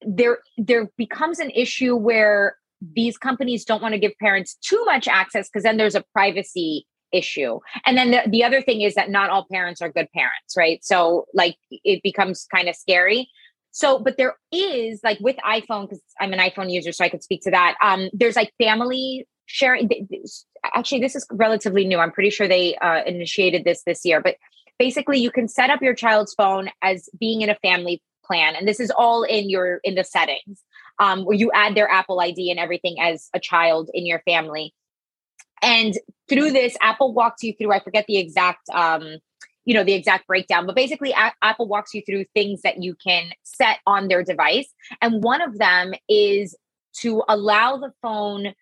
there 0.00 0.38
there 0.56 0.90
becomes 0.96 1.38
an 1.38 1.50
issue 1.50 1.94
where 1.94 2.56
these 2.92 3.16
companies 3.16 3.64
don't 3.64 3.82
want 3.82 3.94
to 3.94 3.98
give 3.98 4.12
parents 4.20 4.56
too 4.56 4.82
much 4.84 5.08
access 5.08 5.48
because 5.48 5.62
then 5.62 5.76
there's 5.76 5.94
a 5.94 6.04
privacy 6.12 6.86
issue. 7.12 7.60
And 7.86 7.96
then 7.96 8.10
the, 8.10 8.22
the 8.28 8.44
other 8.44 8.60
thing 8.60 8.82
is 8.82 8.94
that 8.94 9.08
not 9.08 9.30
all 9.30 9.46
parents 9.50 9.80
are 9.80 9.88
good 9.88 10.08
parents, 10.12 10.56
right? 10.56 10.84
So 10.84 11.26
like 11.32 11.56
it 11.70 12.02
becomes 12.02 12.46
kind 12.52 12.68
of 12.68 12.74
scary. 12.74 13.28
So, 13.70 13.98
but 13.98 14.16
there 14.16 14.36
is 14.52 15.00
like 15.02 15.18
with 15.20 15.36
iPhone, 15.38 15.88
because 15.88 16.00
I'm 16.20 16.32
an 16.32 16.38
iPhone 16.38 16.70
user, 16.70 16.92
so 16.92 17.04
I 17.04 17.08
could 17.08 17.24
speak 17.24 17.42
to 17.42 17.50
that. 17.50 17.76
Um, 17.82 18.08
there's 18.12 18.36
like 18.36 18.52
family 18.56 19.26
sharing. 19.46 19.88
Actually, 20.74 21.00
this 21.00 21.16
is 21.16 21.26
relatively 21.32 21.84
new. 21.84 21.98
I'm 21.98 22.12
pretty 22.12 22.30
sure 22.30 22.46
they 22.46 22.76
uh, 22.76 23.02
initiated 23.04 23.64
this 23.64 23.82
this 23.84 24.04
year, 24.04 24.20
but 24.20 24.36
basically, 24.78 25.18
you 25.18 25.32
can 25.32 25.48
set 25.48 25.70
up 25.70 25.82
your 25.82 25.94
child's 25.94 26.34
phone 26.34 26.70
as 26.82 27.08
being 27.18 27.42
in 27.42 27.50
a 27.50 27.56
family 27.56 28.00
plan, 28.24 28.54
and 28.54 28.68
this 28.68 28.78
is 28.78 28.92
all 28.92 29.24
in 29.24 29.50
your 29.50 29.80
in 29.82 29.96
the 29.96 30.04
settings 30.04 30.62
um, 30.98 31.24
where 31.24 31.36
you 31.36 31.50
add 31.54 31.74
their 31.74 31.90
Apple 31.90 32.20
ID 32.20 32.50
and 32.50 32.60
everything 32.60 32.96
as 33.00 33.28
a 33.34 33.40
child 33.40 33.90
in 33.92 34.06
your 34.06 34.20
family. 34.20 34.74
And 35.62 35.94
through 36.28 36.52
this, 36.52 36.76
Apple 36.80 37.14
walks 37.14 37.42
you 37.42 37.54
through, 37.58 37.72
I 37.72 37.80
forget 37.80 38.04
the 38.06 38.18
exact 38.18 38.68
um, 38.70 39.18
you 39.64 39.74
know 39.74 39.84
the 39.84 39.92
exact 39.92 40.26
breakdown 40.26 40.66
but 40.66 40.74
basically 40.74 41.12
a- 41.12 41.32
apple 41.42 41.66
walks 41.66 41.94
you 41.94 42.02
through 42.06 42.24
things 42.34 42.62
that 42.62 42.82
you 42.82 42.94
can 42.94 43.30
set 43.42 43.78
on 43.86 44.08
their 44.08 44.22
device 44.22 44.72
and 45.00 45.22
one 45.22 45.40
of 45.40 45.58
them 45.58 45.92
is 46.08 46.56
to 46.92 47.22
allow 47.28 47.76
the 47.76 47.92
phone 48.02 48.54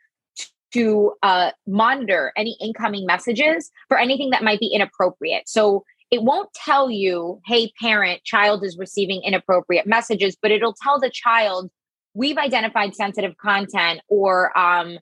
to 0.72 1.12
uh, 1.22 1.50
monitor 1.66 2.32
any 2.34 2.56
incoming 2.58 3.04
messages 3.04 3.70
for 3.88 3.98
anything 3.98 4.30
that 4.30 4.42
might 4.42 4.60
be 4.60 4.68
inappropriate 4.68 5.48
so 5.48 5.84
it 6.10 6.22
won't 6.22 6.52
tell 6.54 6.90
you 6.90 7.40
hey 7.46 7.70
parent 7.80 8.22
child 8.24 8.64
is 8.64 8.78
receiving 8.78 9.22
inappropriate 9.22 9.86
messages 9.86 10.36
but 10.40 10.50
it'll 10.50 10.76
tell 10.82 10.98
the 10.98 11.10
child 11.10 11.70
we've 12.14 12.38
identified 12.38 12.94
sensitive 12.94 13.36
content 13.38 14.00
or 14.08 14.56
um, 14.58 14.98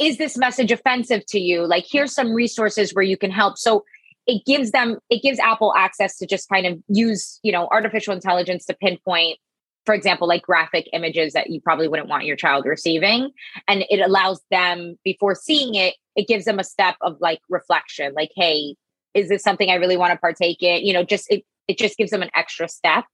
is 0.00 0.18
this 0.18 0.36
message 0.36 0.72
offensive 0.72 1.24
to 1.26 1.38
you? 1.38 1.66
Like 1.66 1.86
here's 1.88 2.12
some 2.12 2.32
resources 2.32 2.94
where 2.94 3.04
you 3.04 3.16
can 3.16 3.30
help. 3.30 3.58
So 3.58 3.84
it 4.26 4.44
gives 4.44 4.70
them 4.70 4.98
it 5.10 5.22
gives 5.22 5.38
apple 5.40 5.74
access 5.76 6.16
to 6.18 6.26
just 6.26 6.48
kind 6.48 6.66
of 6.66 6.78
use 6.88 7.40
you 7.42 7.50
know 7.50 7.66
artificial 7.72 8.12
intelligence 8.12 8.66
to 8.66 8.74
pinpoint 8.74 9.38
for 9.86 9.94
example 9.94 10.28
like 10.28 10.42
graphic 10.42 10.86
images 10.92 11.32
that 11.32 11.48
you 11.48 11.60
probably 11.62 11.88
wouldn't 11.88 12.10
want 12.10 12.26
your 12.26 12.36
child 12.36 12.66
receiving. 12.66 13.30
And 13.66 13.84
it 13.88 14.00
allows 14.00 14.40
them 14.50 14.96
before 15.02 15.34
seeing 15.34 15.74
it 15.74 15.94
it 16.14 16.28
gives 16.28 16.44
them 16.44 16.58
a 16.58 16.64
step 16.64 16.96
of 17.00 17.16
like 17.20 17.40
reflection 17.48 18.12
like 18.14 18.30
hey 18.36 18.76
is 19.14 19.28
this 19.28 19.42
something 19.42 19.70
i 19.70 19.74
really 19.74 19.96
want 19.96 20.12
to 20.12 20.18
partake 20.18 20.62
in? 20.62 20.84
You 20.84 20.92
know 20.92 21.04
just 21.04 21.30
it 21.30 21.44
it 21.66 21.78
just 21.78 21.96
gives 21.96 22.10
them 22.10 22.22
an 22.22 22.30
extra 22.34 22.68
step. 22.68 23.04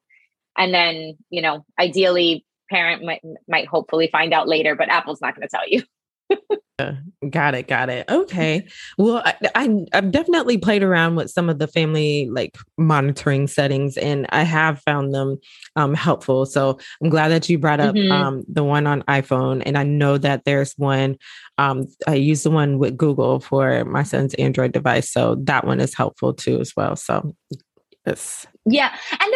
And 0.58 0.74
then 0.74 1.16
you 1.30 1.40
know 1.40 1.64
ideally 1.78 2.44
parent 2.70 3.04
might 3.04 3.22
might 3.48 3.66
hopefully 3.66 4.08
find 4.10 4.32
out 4.32 4.48
later 4.48 4.74
but 4.74 4.88
apple's 4.88 5.20
not 5.20 5.34
going 5.34 5.46
to 5.46 5.56
tell 5.56 5.68
you. 5.68 5.82
Got 7.30 7.54
it 7.54 7.68
got 7.68 7.88
it. 7.88 8.04
Okay. 8.10 8.66
Well 8.98 9.22
I, 9.24 9.34
I 9.54 9.86
i've 9.92 10.10
definitely 10.10 10.58
played 10.58 10.82
around 10.82 11.14
with 11.14 11.30
some 11.30 11.48
of 11.48 11.60
the 11.60 11.68
family 11.68 12.28
like 12.28 12.58
monitoring 12.76 13.46
settings 13.46 13.96
and 13.96 14.26
i 14.30 14.42
have 14.42 14.80
found 14.80 15.14
them 15.14 15.38
um 15.76 15.94
helpful. 15.94 16.46
So 16.46 16.80
i'm 17.00 17.10
glad 17.10 17.28
that 17.28 17.48
you 17.48 17.58
brought 17.60 17.78
up 17.78 17.94
mm-hmm. 17.94 18.10
um 18.10 18.42
the 18.48 18.64
one 18.64 18.88
on 18.88 19.02
iphone 19.02 19.62
and 19.64 19.78
i 19.78 19.84
know 19.84 20.18
that 20.18 20.44
there's 20.44 20.72
one 20.72 21.16
um 21.58 21.86
i 22.08 22.14
use 22.14 22.42
the 22.42 22.50
one 22.50 22.80
with 22.80 22.96
google 22.96 23.38
for 23.38 23.84
my 23.84 24.02
son's 24.02 24.34
android 24.34 24.72
device 24.72 25.12
so 25.12 25.36
that 25.44 25.64
one 25.64 25.80
is 25.80 25.94
helpful 25.94 26.34
too 26.34 26.58
as 26.58 26.72
well. 26.76 26.96
So 26.96 27.36
yes. 28.04 28.48
Yeah 28.66 28.96
and 29.12 29.32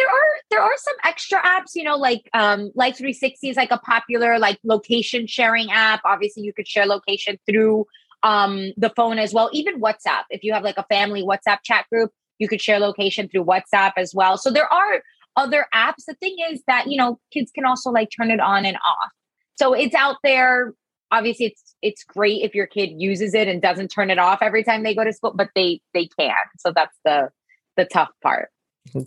there 0.49 0.61
are 0.61 0.73
some 0.77 0.95
extra 1.03 1.39
apps, 1.41 1.71
you 1.75 1.83
know, 1.83 1.95
like 1.97 2.29
um 2.33 2.71
Life 2.75 2.97
360 2.97 3.49
is 3.49 3.57
like 3.57 3.71
a 3.71 3.77
popular 3.79 4.39
like 4.39 4.59
location 4.63 5.27
sharing 5.27 5.71
app. 5.71 6.01
Obviously, 6.05 6.43
you 6.43 6.53
could 6.53 6.67
share 6.67 6.85
location 6.85 7.37
through 7.49 7.85
um 8.23 8.71
the 8.77 8.89
phone 8.95 9.19
as 9.19 9.33
well. 9.33 9.49
Even 9.53 9.79
WhatsApp. 9.81 10.23
If 10.29 10.43
you 10.43 10.53
have 10.53 10.63
like 10.63 10.77
a 10.77 10.85
family 10.89 11.23
WhatsApp 11.23 11.59
chat 11.63 11.85
group, 11.91 12.11
you 12.39 12.47
could 12.47 12.61
share 12.61 12.79
location 12.79 13.27
through 13.29 13.45
WhatsApp 13.45 13.93
as 13.97 14.13
well. 14.15 14.37
So 14.37 14.51
there 14.51 14.71
are 14.71 15.01
other 15.35 15.67
apps. 15.73 16.05
The 16.07 16.15
thing 16.15 16.35
is 16.51 16.61
that, 16.67 16.87
you 16.87 16.97
know, 16.97 17.19
kids 17.31 17.51
can 17.53 17.65
also 17.65 17.91
like 17.91 18.09
turn 18.15 18.31
it 18.31 18.39
on 18.39 18.65
and 18.65 18.77
off. 18.77 19.11
So 19.55 19.73
it's 19.73 19.95
out 19.95 20.17
there. 20.23 20.73
obviously 21.11 21.47
it's 21.47 21.75
it's 21.81 22.03
great 22.03 22.41
if 22.43 22.53
your 22.55 22.67
kid 22.67 22.91
uses 22.97 23.33
it 23.33 23.47
and 23.47 23.61
doesn't 23.61 23.89
turn 23.89 24.09
it 24.09 24.19
off 24.19 24.39
every 24.41 24.63
time 24.63 24.83
they 24.83 24.95
go 24.95 25.03
to 25.03 25.13
school, 25.13 25.33
but 25.35 25.49
they 25.55 25.81
they 25.93 26.07
can. 26.19 26.33
So 26.57 26.71
that's 26.75 26.97
the 27.05 27.29
the 27.77 27.85
tough 27.85 28.09
part. 28.21 28.49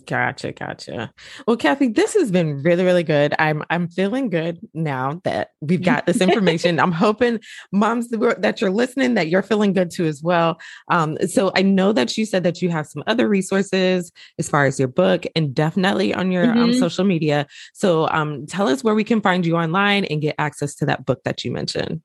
Gotcha, 0.05 0.51
gotcha. 0.51 1.11
Well, 1.47 1.57
Cathy, 1.57 1.87
this 1.87 2.13
has 2.13 2.31
been 2.31 2.61
really, 2.63 2.83
really 2.83 3.03
good. 3.03 3.33
I'm 3.39 3.63
I'm 3.69 3.87
feeling 3.87 4.29
good 4.29 4.59
now 4.73 5.21
that 5.23 5.49
we've 5.61 5.81
got 5.83 6.05
this 6.05 6.21
information. 6.21 6.79
I'm 6.79 6.91
hoping 6.91 7.39
moms 7.71 8.09
that 8.09 8.61
you're 8.61 8.71
listening 8.71 9.15
that 9.15 9.27
you're 9.27 9.41
feeling 9.41 9.73
good 9.73 9.91
too 9.91 10.05
as 10.05 10.21
well. 10.21 10.59
Um, 10.89 11.17
so 11.27 11.51
I 11.55 11.61
know 11.61 11.91
that 11.93 12.17
you 12.17 12.25
said 12.25 12.43
that 12.43 12.61
you 12.61 12.69
have 12.69 12.87
some 12.87 13.03
other 13.07 13.27
resources 13.27 14.11
as 14.39 14.49
far 14.49 14.65
as 14.65 14.79
your 14.79 14.87
book 14.87 15.25
and 15.35 15.53
definitely 15.53 16.13
on 16.13 16.31
your 16.31 16.45
um, 16.45 16.49
mm-hmm. 16.49 16.63
um, 16.63 16.73
social 16.73 17.05
media. 17.05 17.47
So 17.73 18.07
um, 18.09 18.45
tell 18.45 18.67
us 18.67 18.83
where 18.83 18.95
we 18.95 19.03
can 19.03 19.21
find 19.21 19.45
you 19.45 19.55
online 19.55 20.05
and 20.05 20.21
get 20.21 20.35
access 20.37 20.75
to 20.75 20.85
that 20.85 21.05
book 21.05 21.23
that 21.23 21.43
you 21.43 21.51
mentioned. 21.51 22.01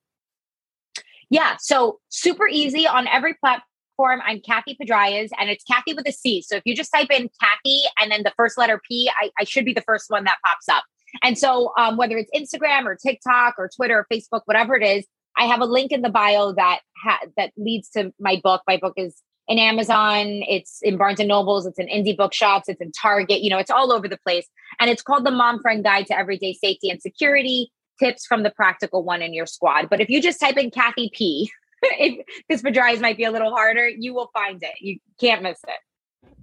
Yeah, 1.31 1.57
so 1.59 2.01
super 2.09 2.49
easy 2.49 2.87
on 2.87 3.07
every 3.07 3.35
platform 3.35 3.68
platform. 3.99 4.23
I'm 4.25 4.41
Cathy 4.41 4.77
Pedrayes, 4.81 5.31
and 5.39 5.51
it's 5.51 5.65
Cathy 5.65 5.95
with 5.95 6.07
a 6.09 6.13
C. 6.13 6.43
So 6.43 6.57
if 6.57 6.63
you 6.65 6.75
just 6.75 6.93
type 6.93 7.11
in 7.11 7.29
Cathy 7.41 7.83
and 8.01 8.11
then 8.11 8.23
the 8.23 8.33
first 8.37 8.59
letter 8.59 8.81
P, 8.89 9.11
I, 9.21 9.31
I 9.39 9.45
should 9.45 9.65
be 9.65 9.73
the 9.73 9.83
first 9.83 10.07
one 10.09 10.25
that 10.25 10.39
pops 10.45 10.69
up. 10.69 10.85
And 11.23 11.39
so 11.39 11.73
um, 11.79 11.97
whether 11.97 12.17
it's 12.17 12.31
Instagram 12.35 12.85
or 12.85 12.97
TikTok 12.97 13.55
or 13.59 13.71
Twitter 13.75 13.99
or 13.99 14.07
Facebook, 14.13 14.43
whatever 14.45 14.77
it 14.77 14.85
is, 14.85 15.07
I 15.37 15.47
have 15.47 15.61
a 15.61 15.65
link 15.65 15.93
in 15.93 16.03
the 16.03 16.11
bio 16.11 16.53
that 16.53 16.81
ha- 17.03 17.27
that 17.37 17.53
leads 17.57 17.89
to 17.91 18.13
my 18.21 18.41
book. 18.43 18.63
My 18.67 18.77
book 18.77 18.95
is 18.97 19.17
in 19.47 19.59
Amazon, 19.59 20.27
it's 20.47 20.81
in 20.83 20.99
Barnes 20.99 21.21
and 21.21 21.29
Nobles, 21.29 21.65
it's 21.65 21.79
in 21.79 21.87
indie 21.87 22.17
bookshops, 22.17 22.69
it's 22.69 22.81
in 22.83 22.93
Target, 22.93 23.41
you 23.41 23.49
know, 23.49 23.57
it's 23.57 23.71
all 23.71 23.93
over 23.93 24.07
the 24.07 24.19
place. 24.19 24.47
And 24.79 24.91
it's 24.91 25.03
called 25.03 25.25
The 25.25 25.31
Mom 25.31 25.61
Friend 25.61 25.83
Guide 25.83 26.07
to 26.09 26.19
Everyday 26.19 26.53
Safety 26.53 26.91
and 26.91 27.01
Security 27.01 27.73
Tips 27.99 28.27
from 28.27 28.43
the 28.43 28.51
Practical 28.51 29.03
One 29.03 29.23
in 29.23 29.33
Your 29.33 29.47
Squad. 29.47 29.89
But 29.89 30.03
if 30.03 30.11
you 30.11 30.21
just 30.21 30.39
type 30.39 30.59
in 30.59 30.71
Cathy 30.71 31.11
P, 31.15 31.51
because 32.49 32.63
Pedrayes 32.63 33.01
might 33.01 33.17
be 33.17 33.25
a 33.25 33.31
little 33.31 33.51
harder, 33.51 33.89
you 33.89 34.15
will 34.15 34.31
find 34.33 34.63
it. 34.63 34.75
You 34.81 34.99
can't 35.21 35.43
miss 35.43 35.59
it. 35.67 35.77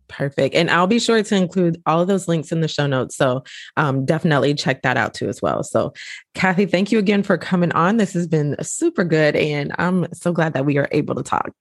Perfect. 0.08 0.56
And 0.56 0.70
I'll 0.70 0.88
be 0.88 1.00
sure 1.00 1.22
to 1.24 1.36
include 1.36 1.82
all 1.86 2.02
of 2.02 2.08
those 2.08 2.28
links 2.28 2.52
in 2.52 2.62
the 2.62 2.68
show 2.68 2.86
notes. 2.86 3.16
So 3.16 3.44
um, 3.76 4.06
definitely 4.06 4.54
check 4.54 4.84
that 4.84 4.98
out 4.98 5.14
too 5.14 5.28
as 5.30 5.42
well. 5.42 5.64
So, 5.64 5.94
Cathy, 6.36 6.66
thank 6.66 6.92
you 6.92 7.00
again 7.00 7.24
for 7.24 7.38
coming 7.38 7.72
on. 7.72 7.98
This 7.98 8.14
has 8.14 8.28
been 8.28 8.56
super 8.62 9.04
good. 9.04 9.36
And 9.36 9.74
I'm 9.80 10.06
so 10.14 10.32
glad 10.32 10.54
that 10.54 10.66
we 10.66 10.78
are 10.78 10.88
able 10.92 11.16
to 11.16 11.24
talk. 11.24 11.52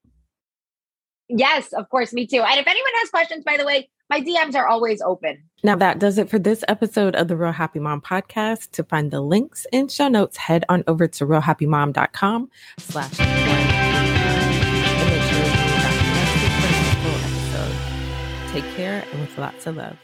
Yes, 1.29 1.73
of 1.73 1.89
course. 1.89 2.13
Me 2.13 2.27
too. 2.27 2.43
And 2.43 2.61
if 2.61 2.67
anyone 2.67 2.93
has 2.97 3.09
questions, 3.09 3.45
by 3.45 3.57
the 3.57 3.65
way, 3.65 3.89
my 4.11 4.21
DMs 4.21 4.55
are 4.55 4.67
always 4.67 5.01
open. 5.01 5.43
Now, 5.63 5.77
that 5.77 5.99
does 5.99 6.19
it 6.19 6.29
for 6.29 6.39
this 6.39 6.63
episode 6.69 7.15
of 7.17 7.29
the 7.29 7.37
Real 7.37 7.53
Happy 7.53 7.79
Mom 7.79 8.01
podcast. 8.01 8.71
To 8.73 8.85
find 8.85 9.11
the 9.11 9.21
links 9.21 9.67
and 9.73 9.91
show 9.91 10.09
notes, 10.09 10.37
head 10.37 10.65
on 10.69 10.85
over 10.87 11.09
to 11.09 11.27
realhappymom.com 11.27 12.51
slash 12.79 13.19
Take 18.53 18.77
care 18.77 19.05
and 19.11 19.21
with 19.21 19.37
lots 19.37 19.67
of 19.67 19.77
love. 19.77 19.97